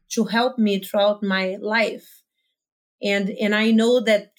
to 0.10 0.26
help 0.26 0.58
me 0.58 0.80
throughout 0.80 1.24
my 1.24 1.58
life 1.62 2.24
and 3.02 3.30
and 3.30 3.54
i 3.54 3.72
know 3.72 4.00
that 4.00 4.32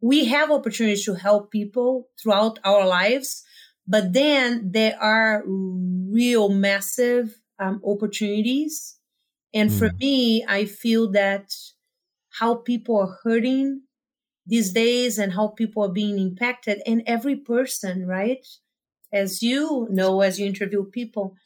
we 0.00 0.26
have 0.26 0.50
opportunities 0.50 1.04
to 1.04 1.14
help 1.14 1.50
people 1.50 2.08
throughout 2.20 2.58
our 2.64 2.86
lives 2.86 3.44
but 3.86 4.12
then 4.12 4.70
there 4.72 4.96
are 5.00 5.42
real 5.46 6.48
massive 6.48 7.38
um, 7.58 7.80
opportunities 7.84 8.98
and 9.54 9.70
mm. 9.70 9.78
for 9.78 9.90
me 9.98 10.44
i 10.48 10.64
feel 10.64 11.10
that 11.10 11.52
how 12.40 12.54
people 12.54 12.98
are 12.98 13.18
hurting 13.22 13.82
these 14.46 14.72
days 14.72 15.18
and 15.18 15.32
how 15.34 15.48
people 15.48 15.84
are 15.84 15.92
being 15.92 16.18
impacted 16.18 16.80
and 16.86 17.02
every 17.06 17.36
person 17.36 18.06
right 18.06 18.46
as 19.12 19.42
you 19.42 19.86
know 19.90 20.20
as 20.20 20.38
you 20.40 20.46
interview 20.46 20.84
people 20.84 21.36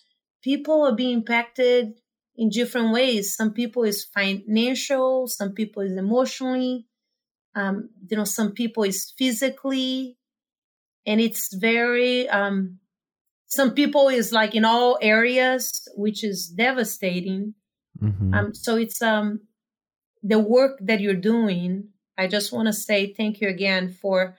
people 0.43 0.83
are 0.83 0.95
being 0.95 1.13
impacted 1.13 1.95
in 2.37 2.51
different 2.51 2.93
ways. 2.93 3.35
Some 3.35 3.53
people 3.53 3.85
is 3.85 4.05
financial, 4.05 5.27
some 5.27 5.53
people 5.53 5.83
is 5.83 5.97
emotionally, 5.97 6.87
um, 7.55 7.91
you 8.09 8.17
know, 8.17 8.25
some 8.25 8.53
people 8.53 8.85
is 8.85 9.13
physically, 9.17 10.19
and 11.07 11.21
it's 11.21 11.55
very. 11.55 12.29
Um, 12.29 12.79
some 13.49 13.73
people 13.75 14.09
is 14.09 14.33
like 14.33 14.55
in 14.55 14.65
all 14.65 14.99
areas, 15.01 15.89
which 15.95 16.25
is 16.25 16.49
devastating. 16.49 17.55
Mm-hmm. 18.03 18.35
Um, 18.35 18.55
so 18.55 18.77
it's 18.77 19.01
um, 19.01 19.41
the 20.23 20.39
work 20.39 20.79
that 20.83 21.01
you're 21.01 21.15
doing. 21.15 21.91
I 22.19 22.27
just 22.27 22.53
want 22.53 22.67
to 22.67 22.73
say 22.73 23.13
thank 23.13 23.41
you 23.41 23.49
again 23.49 23.93
for 23.93 24.37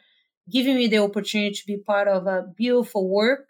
giving 0.51 0.75
me 0.75 0.87
the 0.87 0.97
opportunity 0.97 1.55
to 1.55 1.65
be 1.65 1.77
part 1.77 2.07
of 2.07 2.27
a 2.27 2.45
beautiful 2.55 3.07
work, 3.07 3.47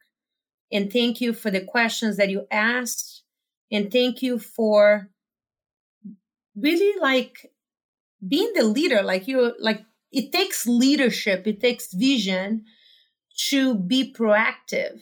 and 0.71 0.91
thank 0.91 1.21
you 1.21 1.33
for 1.33 1.49
the 1.49 1.61
questions 1.61 2.17
that 2.17 2.29
you 2.29 2.45
asked 2.51 3.23
and 3.71 3.91
thank 3.91 4.21
you 4.21 4.39
for 4.39 5.09
really 6.55 6.99
like 6.99 7.51
being 8.27 8.51
the 8.55 8.63
leader 8.63 9.01
like 9.03 9.27
you 9.27 9.53
like 9.59 9.83
it 10.11 10.31
takes 10.31 10.65
leadership 10.65 11.45
it 11.45 11.59
takes 11.59 11.93
vision 11.93 12.65
to 13.49 13.75
be 13.75 14.13
proactive. 14.13 15.01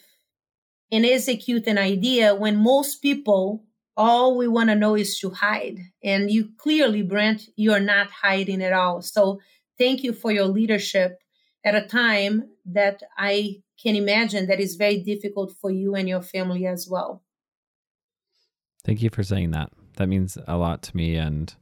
And 0.91 1.05
execute 1.05 1.67
an 1.67 1.77
idea 1.77 2.35
when 2.35 2.57
most 2.57 3.01
people 3.01 3.63
all 3.97 4.37
we 4.37 4.47
want 4.47 4.69
to 4.69 4.75
know 4.75 4.95
is 4.95 5.19
to 5.19 5.29
hide. 5.29 5.79
And 6.03 6.29
you 6.29 6.49
clearly 6.57 7.01
brent 7.01 7.49
you're 7.55 7.79
not 7.79 8.11
hiding 8.11 8.61
at 8.61 8.73
all. 8.73 9.01
So 9.01 9.39
thank 9.77 10.03
you 10.03 10.13
for 10.13 10.31
your 10.31 10.45
leadership 10.45 11.19
at 11.63 11.75
a 11.75 11.87
time 11.87 12.49
that 12.65 13.01
i 13.17 13.55
can 13.81 13.95
imagine 13.95 14.47
that 14.47 14.59
is 14.59 14.75
very 14.75 15.01
difficult 15.03 15.51
for 15.59 15.69
you 15.69 15.95
and 15.95 16.07
your 16.07 16.21
family 16.21 16.65
as 16.65 16.87
well. 16.89 17.23
Thank 18.85 19.01
you 19.01 19.09
for 19.09 19.23
saying 19.23 19.51
that. 19.51 19.71
That 19.97 20.07
means 20.07 20.37
a 20.47 20.57
lot 20.57 20.81
to 20.83 20.97
me 20.97 21.15
and 21.15 21.53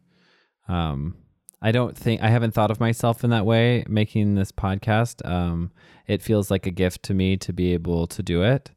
um 0.68 1.18
I 1.66 1.72
don't 1.72 1.98
think 1.98 2.22
I 2.22 2.28
haven't 2.28 2.54
thought 2.54 2.72
of 2.72 2.82
myself 2.82 3.24
in 3.24 3.30
that 3.30 3.46
way 3.46 3.86
making 3.88 4.36
this 4.36 4.52
podcast. 4.52 5.26
Um, 5.28 5.72
it 6.08 6.22
feels 6.22 6.52
like 6.52 6.68
a 6.68 6.72
gift 6.72 7.04
to 7.04 7.14
me 7.14 7.38
to 7.38 7.54
be 7.54 7.74
able 7.74 8.06
to 8.08 8.22
do 8.22 8.44
it, 8.44 8.72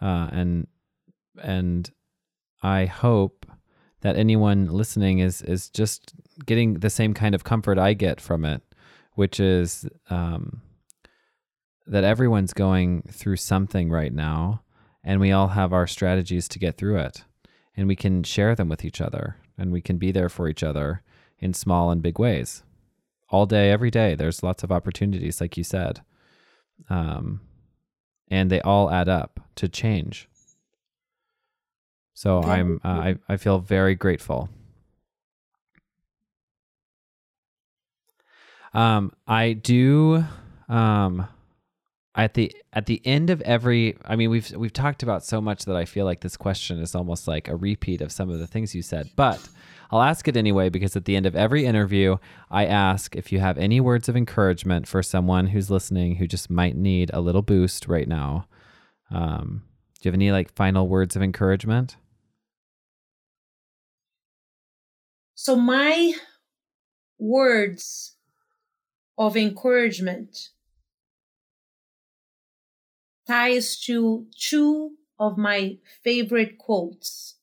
uh, 0.00 0.28
and 0.32 0.66
and 1.42 1.90
I 2.62 2.86
hope 2.86 3.44
that 4.00 4.16
anyone 4.16 4.66
listening 4.68 5.18
is 5.18 5.42
is 5.42 5.68
just 5.68 6.14
getting 6.46 6.78
the 6.78 6.88
same 6.88 7.12
kind 7.12 7.34
of 7.34 7.44
comfort 7.44 7.76
I 7.76 7.92
get 7.92 8.18
from 8.18 8.46
it, 8.46 8.62
which 9.12 9.38
is 9.38 9.86
um, 10.08 10.62
that 11.86 12.02
everyone's 12.02 12.54
going 12.54 13.02
through 13.10 13.36
something 13.36 13.90
right 13.90 14.12
now, 14.12 14.62
and 15.04 15.20
we 15.20 15.32
all 15.32 15.48
have 15.48 15.74
our 15.74 15.86
strategies 15.86 16.48
to 16.48 16.58
get 16.58 16.78
through 16.78 16.96
it, 16.96 17.24
and 17.76 17.88
we 17.88 17.94
can 17.94 18.22
share 18.22 18.54
them 18.54 18.70
with 18.70 18.86
each 18.86 19.02
other, 19.02 19.36
and 19.58 19.70
we 19.70 19.82
can 19.82 19.98
be 19.98 20.12
there 20.12 20.30
for 20.30 20.48
each 20.48 20.62
other 20.62 21.02
in 21.42 21.52
small 21.52 21.90
and 21.90 22.00
big 22.00 22.18
ways. 22.18 22.62
All 23.28 23.46
day, 23.46 23.70
every 23.70 23.90
day, 23.90 24.14
there's 24.14 24.42
lots 24.42 24.62
of 24.62 24.70
opportunities, 24.70 25.40
like 25.40 25.56
you 25.56 25.64
said. 25.64 26.00
Um, 26.88 27.40
and 28.30 28.50
they 28.50 28.60
all 28.60 28.90
add 28.90 29.08
up 29.08 29.40
to 29.56 29.68
change. 29.68 30.28
So 32.14 32.42
I'm 32.42 32.80
uh, 32.84 32.88
I 32.88 33.16
I 33.28 33.36
feel 33.36 33.58
very 33.58 33.94
grateful. 33.94 34.48
Um, 38.74 39.12
I 39.26 39.52
do 39.54 40.24
um 40.68 41.26
at 42.14 42.34
the 42.34 42.54
at 42.72 42.86
the 42.86 43.02
end 43.04 43.30
of 43.30 43.40
every 43.42 43.96
I 44.04 44.16
mean 44.16 44.30
we've 44.30 44.50
we've 44.52 44.72
talked 44.72 45.02
about 45.02 45.24
so 45.24 45.40
much 45.40 45.64
that 45.64 45.76
I 45.76 45.84
feel 45.84 46.04
like 46.04 46.20
this 46.20 46.36
question 46.36 46.78
is 46.80 46.94
almost 46.94 47.26
like 47.26 47.48
a 47.48 47.56
repeat 47.56 48.00
of 48.00 48.12
some 48.12 48.30
of 48.30 48.38
the 48.38 48.46
things 48.46 48.74
you 48.74 48.82
said. 48.82 49.10
But 49.16 49.48
I'll 49.92 50.00
ask 50.00 50.26
it 50.26 50.38
anyway 50.38 50.70
because 50.70 50.96
at 50.96 51.04
the 51.04 51.16
end 51.16 51.26
of 51.26 51.36
every 51.36 51.66
interview, 51.66 52.16
I 52.50 52.64
ask 52.64 53.14
if 53.14 53.30
you 53.30 53.40
have 53.40 53.58
any 53.58 53.78
words 53.78 54.08
of 54.08 54.16
encouragement 54.16 54.88
for 54.88 55.02
someone 55.02 55.48
who's 55.48 55.70
listening 55.70 56.16
who 56.16 56.26
just 56.26 56.48
might 56.48 56.74
need 56.74 57.10
a 57.12 57.20
little 57.20 57.42
boost 57.42 57.86
right 57.86 58.08
now. 58.08 58.46
Um, 59.10 59.64
do 60.00 60.08
you 60.08 60.10
have 60.10 60.14
any 60.14 60.32
like 60.32 60.50
final 60.54 60.88
words 60.88 61.14
of 61.14 61.22
encouragement? 61.22 61.96
So, 65.34 65.56
my 65.56 66.14
words 67.18 68.16
of 69.18 69.36
encouragement 69.36 70.48
ties 73.26 73.78
to 73.80 74.26
two 74.38 74.92
of 75.18 75.36
my 75.36 75.76
favorite 76.02 76.56
quotes 76.56 77.36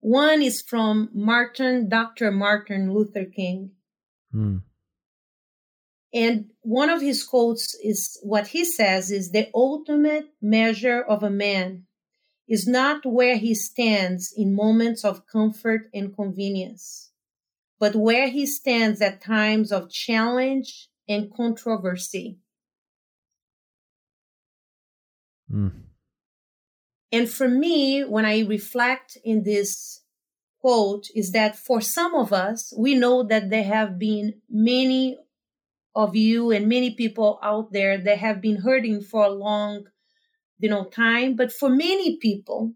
one 0.00 0.42
is 0.42 0.62
from 0.62 1.10
Martin, 1.12 1.88
Dr. 1.88 2.30
Martin 2.30 2.92
Luther 2.92 3.24
King. 3.24 3.72
Mm. 4.34 4.62
And 6.12 6.50
one 6.62 6.90
of 6.90 7.00
his 7.00 7.22
quotes 7.22 7.74
is 7.84 8.18
what 8.22 8.48
he 8.48 8.64
says 8.64 9.10
is 9.10 9.30
the 9.30 9.48
ultimate 9.54 10.26
measure 10.42 11.00
of 11.00 11.22
a 11.22 11.30
man 11.30 11.84
is 12.48 12.66
not 12.66 13.06
where 13.06 13.36
he 13.36 13.54
stands 13.54 14.34
in 14.36 14.54
moments 14.54 15.04
of 15.04 15.26
comfort 15.26 15.88
and 15.94 16.14
convenience, 16.16 17.12
but 17.78 17.94
where 17.94 18.28
he 18.28 18.44
stands 18.44 19.00
at 19.00 19.20
times 19.20 19.70
of 19.70 19.88
challenge 19.88 20.88
and 21.08 21.32
controversy. 21.32 22.38
Mm. 25.52 25.89
And 27.12 27.28
for 27.28 27.48
me, 27.48 28.02
when 28.04 28.24
I 28.24 28.40
reflect 28.40 29.18
in 29.24 29.42
this 29.42 30.02
quote, 30.60 31.08
is 31.14 31.32
that 31.32 31.56
for 31.56 31.80
some 31.80 32.14
of 32.14 32.32
us, 32.32 32.72
we 32.76 32.94
know 32.94 33.22
that 33.24 33.50
there 33.50 33.64
have 33.64 33.98
been 33.98 34.40
many 34.48 35.18
of 35.94 36.14
you 36.14 36.50
and 36.50 36.68
many 36.68 36.94
people 36.94 37.38
out 37.42 37.72
there 37.72 37.98
that 37.98 38.18
have 38.18 38.40
been 38.40 38.58
hurting 38.58 39.00
for 39.00 39.24
a 39.24 39.30
long, 39.30 39.86
you 40.58 40.68
know, 40.68 40.84
time. 40.84 41.34
But 41.34 41.52
for 41.52 41.68
many 41.68 42.16
people, 42.18 42.74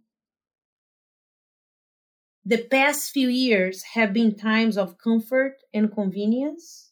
the 2.45 2.65
past 2.65 3.13
few 3.13 3.29
years 3.29 3.83
have 3.95 4.13
been 4.13 4.35
times 4.35 4.77
of 4.77 4.99
comfort 4.99 5.59
and 5.73 5.95
convenience, 5.95 6.91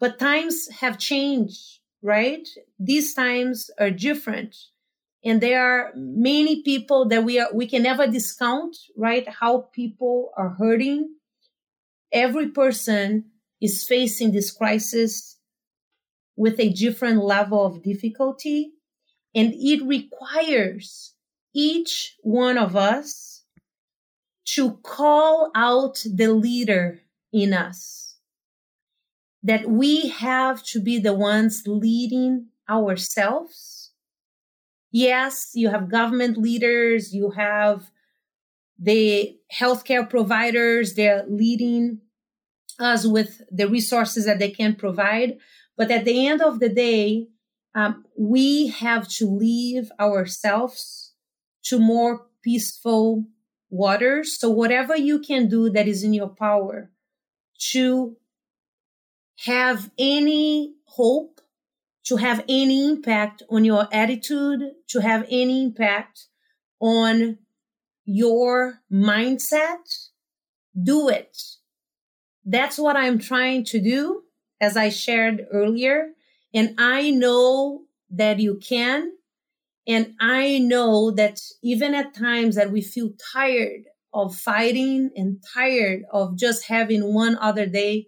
but 0.00 0.18
times 0.18 0.68
have 0.80 0.98
changed, 0.98 1.78
right? 2.02 2.46
These 2.78 3.14
times 3.14 3.70
are 3.78 3.90
different 3.90 4.56
and 5.26 5.40
there 5.40 5.60
are 5.60 5.92
many 5.96 6.62
people 6.62 7.08
that 7.08 7.24
we 7.24 7.40
are 7.40 7.48
we 7.52 7.66
can 7.66 7.82
never 7.82 8.06
discount 8.06 8.76
right 8.96 9.28
how 9.28 9.68
people 9.74 10.30
are 10.36 10.50
hurting. 10.50 11.16
Every 12.12 12.50
person 12.50 13.24
is 13.60 13.84
facing 13.84 14.30
this 14.30 14.52
crisis 14.52 15.38
with 16.36 16.60
a 16.60 16.72
different 16.72 17.24
level 17.24 17.66
of 17.66 17.82
difficulty. 17.82 18.74
And 19.34 19.52
it 19.56 19.82
requires 19.84 21.14
each 21.52 22.14
one 22.22 22.56
of 22.56 22.76
us 22.76 23.42
to 24.54 24.78
call 24.84 25.50
out 25.56 26.04
the 26.08 26.28
leader 26.28 27.00
in 27.32 27.52
us. 27.52 28.14
That 29.42 29.68
we 29.68 30.08
have 30.08 30.62
to 30.66 30.80
be 30.80 31.00
the 31.00 31.14
ones 31.14 31.64
leading 31.66 32.50
ourselves 32.70 33.75
yes, 34.96 35.50
you 35.52 35.68
have 35.68 35.90
government 35.90 36.38
leaders, 36.38 37.14
you 37.14 37.30
have 37.32 37.90
the 38.78 39.36
healthcare 39.52 40.08
providers, 40.08 40.94
they're 40.94 41.24
leading 41.28 42.00
us 42.78 43.06
with 43.06 43.42
the 43.50 43.68
resources 43.68 44.24
that 44.24 44.38
they 44.38 44.50
can 44.50 44.74
provide. 44.74 45.38
But 45.76 45.90
at 45.90 46.06
the 46.06 46.26
end 46.26 46.40
of 46.40 46.60
the 46.60 46.70
day, 46.70 47.28
um, 47.74 48.06
we 48.18 48.68
have 48.68 49.06
to 49.18 49.26
leave 49.26 49.92
ourselves 50.00 51.12
to 51.64 51.78
more 51.78 52.26
peaceful 52.42 53.24
waters. 53.68 54.38
So, 54.40 54.48
whatever 54.48 54.96
you 54.96 55.18
can 55.18 55.48
do 55.48 55.68
that 55.70 55.86
is 55.86 56.02
in 56.02 56.14
your 56.14 56.28
power 56.28 56.90
to 57.72 58.16
have 59.44 59.90
any 59.98 60.74
hope 60.84 61.42
to 62.06 62.16
have 62.16 62.44
any 62.48 62.86
impact 62.88 63.42
on 63.50 63.64
your 63.64 63.88
attitude, 63.92 64.60
to 64.88 65.00
have 65.00 65.26
any 65.28 65.64
impact 65.64 66.26
on 66.80 67.38
your 68.04 68.80
mindset, 68.92 70.08
do 70.80 71.08
it. 71.08 71.36
That's 72.44 72.78
what 72.78 72.96
I'm 72.96 73.18
trying 73.18 73.64
to 73.66 73.80
do, 73.80 74.22
as 74.60 74.76
I 74.76 74.88
shared 74.88 75.46
earlier. 75.52 76.10
And 76.54 76.74
I 76.78 77.10
know 77.10 77.82
that 78.10 78.38
you 78.38 78.60
can. 78.62 79.12
And 79.88 80.14
I 80.20 80.58
know 80.58 81.10
that 81.10 81.40
even 81.62 81.94
at 81.94 82.14
times 82.14 82.54
that 82.54 82.70
we 82.70 82.82
feel 82.82 83.10
tired 83.32 83.84
of 84.14 84.34
fighting 84.34 85.10
and 85.16 85.42
tired 85.54 86.02
of 86.12 86.38
just 86.38 86.66
having 86.66 87.12
one 87.12 87.36
other 87.38 87.66
day 87.66 88.06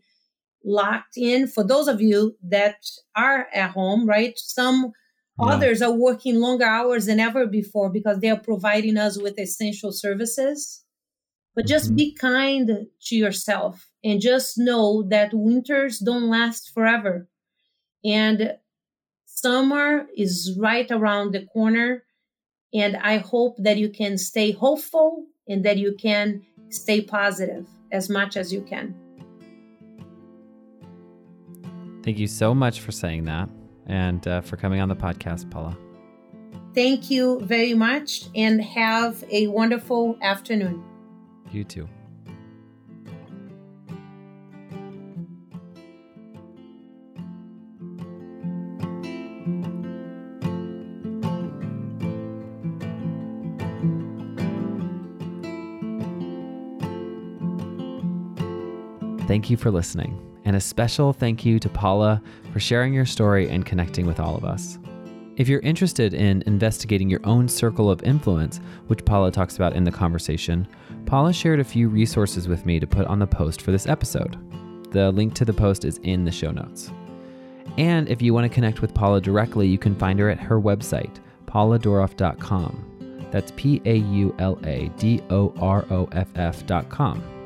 locked 0.68 1.16
in 1.16 1.48
for 1.48 1.64
those 1.64 1.88
of 1.88 2.00
you 2.00 2.36
that 2.42 2.76
are 3.16 3.48
at 3.54 3.70
home, 3.70 4.06
right? 4.06 4.34
Some 4.36 4.92
yeah. 5.40 5.46
others 5.46 5.82
are 5.82 5.92
working 5.92 6.36
longer 6.36 6.66
hours 6.66 7.06
than 7.06 7.18
ever 7.18 7.46
before 7.46 7.90
because 7.90 8.20
they 8.20 8.30
are 8.30 8.38
providing 8.38 8.96
us 8.96 9.20
with 9.20 9.38
essential 9.38 9.92
services. 9.92 10.84
But 11.56 11.66
just 11.66 11.86
mm-hmm. 11.86 11.96
be 11.96 12.14
kind 12.14 12.86
to 13.06 13.16
yourself 13.16 13.90
and 14.04 14.20
just 14.20 14.58
know 14.58 15.02
that 15.08 15.30
winters 15.32 15.98
don't 15.98 16.28
last 16.28 16.72
forever. 16.72 17.28
And 18.04 18.56
summer 19.24 20.06
is 20.16 20.56
right 20.58 20.88
around 20.90 21.32
the 21.32 21.46
corner. 21.46 22.04
And 22.72 22.96
I 22.96 23.18
hope 23.18 23.56
that 23.58 23.78
you 23.78 23.88
can 23.88 24.18
stay 24.18 24.52
hopeful 24.52 25.24
and 25.48 25.64
that 25.64 25.78
you 25.78 25.96
can 25.98 26.42
stay 26.68 27.00
positive 27.00 27.66
as 27.90 28.08
much 28.08 28.36
as 28.36 28.52
you 28.52 28.60
can. 28.60 28.94
Thank 32.02 32.18
you 32.18 32.26
so 32.26 32.54
much 32.54 32.80
for 32.80 32.92
saying 32.92 33.24
that 33.24 33.48
and 33.86 34.26
uh, 34.26 34.40
for 34.40 34.56
coming 34.56 34.80
on 34.80 34.88
the 34.88 34.96
podcast, 34.96 35.50
Paula. 35.50 35.76
Thank 36.74 37.10
you 37.10 37.40
very 37.40 37.74
much 37.74 38.24
and 38.34 38.62
have 38.62 39.24
a 39.30 39.48
wonderful 39.48 40.16
afternoon. 40.22 40.84
You 41.50 41.64
too. 41.64 41.88
Thank 59.28 59.50
you 59.50 59.58
for 59.58 59.70
listening. 59.70 60.18
And 60.46 60.56
a 60.56 60.60
special 60.60 61.12
thank 61.12 61.44
you 61.44 61.58
to 61.58 61.68
Paula 61.68 62.22
for 62.50 62.60
sharing 62.60 62.94
your 62.94 63.04
story 63.04 63.50
and 63.50 63.66
connecting 63.66 64.06
with 64.06 64.20
all 64.20 64.34
of 64.34 64.42
us. 64.42 64.78
If 65.36 65.48
you're 65.48 65.60
interested 65.60 66.14
in 66.14 66.42
investigating 66.46 67.10
your 67.10 67.20
own 67.24 67.46
circle 67.46 67.90
of 67.90 68.02
influence, 68.04 68.58
which 68.86 69.04
Paula 69.04 69.30
talks 69.30 69.56
about 69.56 69.74
in 69.74 69.84
the 69.84 69.92
conversation, 69.92 70.66
Paula 71.04 71.34
shared 71.34 71.60
a 71.60 71.64
few 71.64 71.90
resources 71.90 72.48
with 72.48 72.64
me 72.64 72.80
to 72.80 72.86
put 72.86 73.06
on 73.06 73.18
the 73.18 73.26
post 73.26 73.60
for 73.60 73.70
this 73.70 73.86
episode. 73.86 74.38
The 74.92 75.12
link 75.12 75.34
to 75.34 75.44
the 75.44 75.52
post 75.52 75.84
is 75.84 75.98
in 76.04 76.24
the 76.24 76.32
show 76.32 76.50
notes. 76.50 76.90
And 77.76 78.08
if 78.08 78.22
you 78.22 78.32
want 78.32 78.44
to 78.44 78.54
connect 78.54 78.80
with 78.80 78.94
Paula 78.94 79.20
directly, 79.20 79.68
you 79.68 79.76
can 79.76 79.94
find 79.94 80.18
her 80.20 80.30
at 80.30 80.40
her 80.40 80.58
website, 80.58 81.20
pauladoroff.com. 81.44 83.28
That's 83.30 83.52
P 83.56 83.82
A 83.84 83.96
U 83.96 84.34
L 84.38 84.58
A 84.64 84.88
D 84.96 85.20
O 85.28 85.52
R 85.60 85.84
O 85.90 86.08
F 86.12 86.28
F.com. 86.34 87.37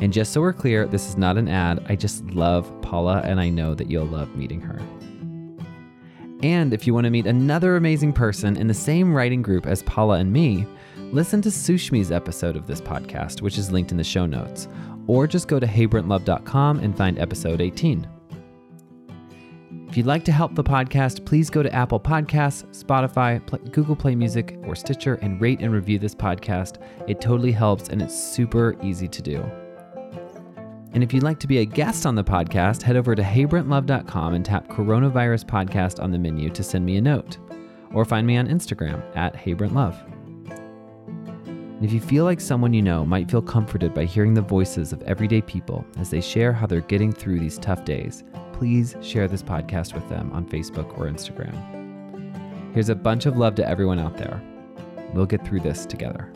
And 0.00 0.12
just 0.12 0.32
so 0.32 0.40
we're 0.40 0.52
clear, 0.52 0.86
this 0.86 1.08
is 1.08 1.16
not 1.16 1.36
an 1.36 1.48
ad. 1.48 1.84
I 1.88 1.96
just 1.96 2.24
love 2.30 2.72
Paula, 2.82 3.20
and 3.24 3.40
I 3.40 3.48
know 3.48 3.74
that 3.74 3.90
you'll 3.90 4.06
love 4.06 4.34
meeting 4.36 4.60
her. 4.60 4.80
And 6.42 6.72
if 6.72 6.86
you 6.86 6.94
want 6.94 7.04
to 7.04 7.10
meet 7.10 7.26
another 7.26 7.74
amazing 7.74 8.12
person 8.12 8.56
in 8.56 8.68
the 8.68 8.74
same 8.74 9.12
writing 9.12 9.42
group 9.42 9.66
as 9.66 9.82
Paula 9.82 10.18
and 10.18 10.32
me, 10.32 10.66
listen 11.10 11.42
to 11.42 11.48
Sushmi's 11.48 12.12
episode 12.12 12.54
of 12.54 12.68
this 12.68 12.80
podcast, 12.80 13.42
which 13.42 13.58
is 13.58 13.72
linked 13.72 13.90
in 13.90 13.96
the 13.96 14.04
show 14.04 14.24
notes, 14.24 14.68
or 15.08 15.26
just 15.26 15.48
go 15.48 15.58
to 15.58 15.66
heybrentlove.com 15.66 16.78
and 16.78 16.96
find 16.96 17.18
episode 17.18 17.60
18. 17.60 18.06
If 19.88 19.96
you'd 19.96 20.06
like 20.06 20.24
to 20.26 20.32
help 20.32 20.54
the 20.54 20.62
podcast, 20.62 21.24
please 21.24 21.50
go 21.50 21.62
to 21.62 21.74
Apple 21.74 21.98
Podcasts, 21.98 22.66
Spotify, 22.84 23.42
Google 23.72 23.96
Play 23.96 24.14
Music, 24.14 24.58
or 24.64 24.76
Stitcher 24.76 25.14
and 25.14 25.40
rate 25.40 25.60
and 25.60 25.72
review 25.72 25.98
this 25.98 26.14
podcast. 26.14 26.76
It 27.08 27.20
totally 27.20 27.52
helps 27.52 27.88
and 27.88 28.00
it's 28.00 28.14
super 28.14 28.76
easy 28.82 29.08
to 29.08 29.22
do. 29.22 29.67
And 30.92 31.02
if 31.02 31.12
you'd 31.12 31.22
like 31.22 31.38
to 31.40 31.46
be 31.46 31.58
a 31.58 31.64
guest 31.64 32.06
on 32.06 32.14
the 32.14 32.24
podcast, 32.24 32.82
head 32.82 32.96
over 32.96 33.14
to 33.14 33.22
heybrentlove.com 33.22 34.34
and 34.34 34.44
tap 34.44 34.68
Coronavirus 34.68 35.44
Podcast 35.44 36.02
on 36.02 36.10
the 36.10 36.18
menu 36.18 36.50
to 36.50 36.62
send 36.62 36.84
me 36.84 36.96
a 36.96 37.00
note. 37.00 37.38
Or 37.92 38.04
find 38.04 38.26
me 38.26 38.36
on 38.36 38.48
Instagram 38.48 39.04
at 39.16 39.34
heybrentlove. 39.34 39.96
And 40.50 41.84
if 41.84 41.92
you 41.92 42.00
feel 42.00 42.24
like 42.24 42.40
someone 42.40 42.74
you 42.74 42.82
know 42.82 43.06
might 43.06 43.30
feel 43.30 43.40
comforted 43.40 43.94
by 43.94 44.04
hearing 44.04 44.34
the 44.34 44.42
voices 44.42 44.92
of 44.92 45.00
everyday 45.02 45.40
people 45.40 45.86
as 45.96 46.10
they 46.10 46.20
share 46.20 46.52
how 46.52 46.66
they're 46.66 46.80
getting 46.80 47.12
through 47.12 47.38
these 47.38 47.58
tough 47.58 47.84
days, 47.84 48.24
please 48.52 48.96
share 49.00 49.28
this 49.28 49.44
podcast 49.44 49.94
with 49.94 50.08
them 50.08 50.32
on 50.32 50.44
Facebook 50.44 50.98
or 50.98 51.06
Instagram. 51.06 51.54
Here's 52.74 52.88
a 52.88 52.96
bunch 52.96 53.26
of 53.26 53.38
love 53.38 53.54
to 53.56 53.68
everyone 53.68 54.00
out 54.00 54.16
there. 54.16 54.42
We'll 55.14 55.26
get 55.26 55.46
through 55.46 55.60
this 55.60 55.86
together. 55.86 56.32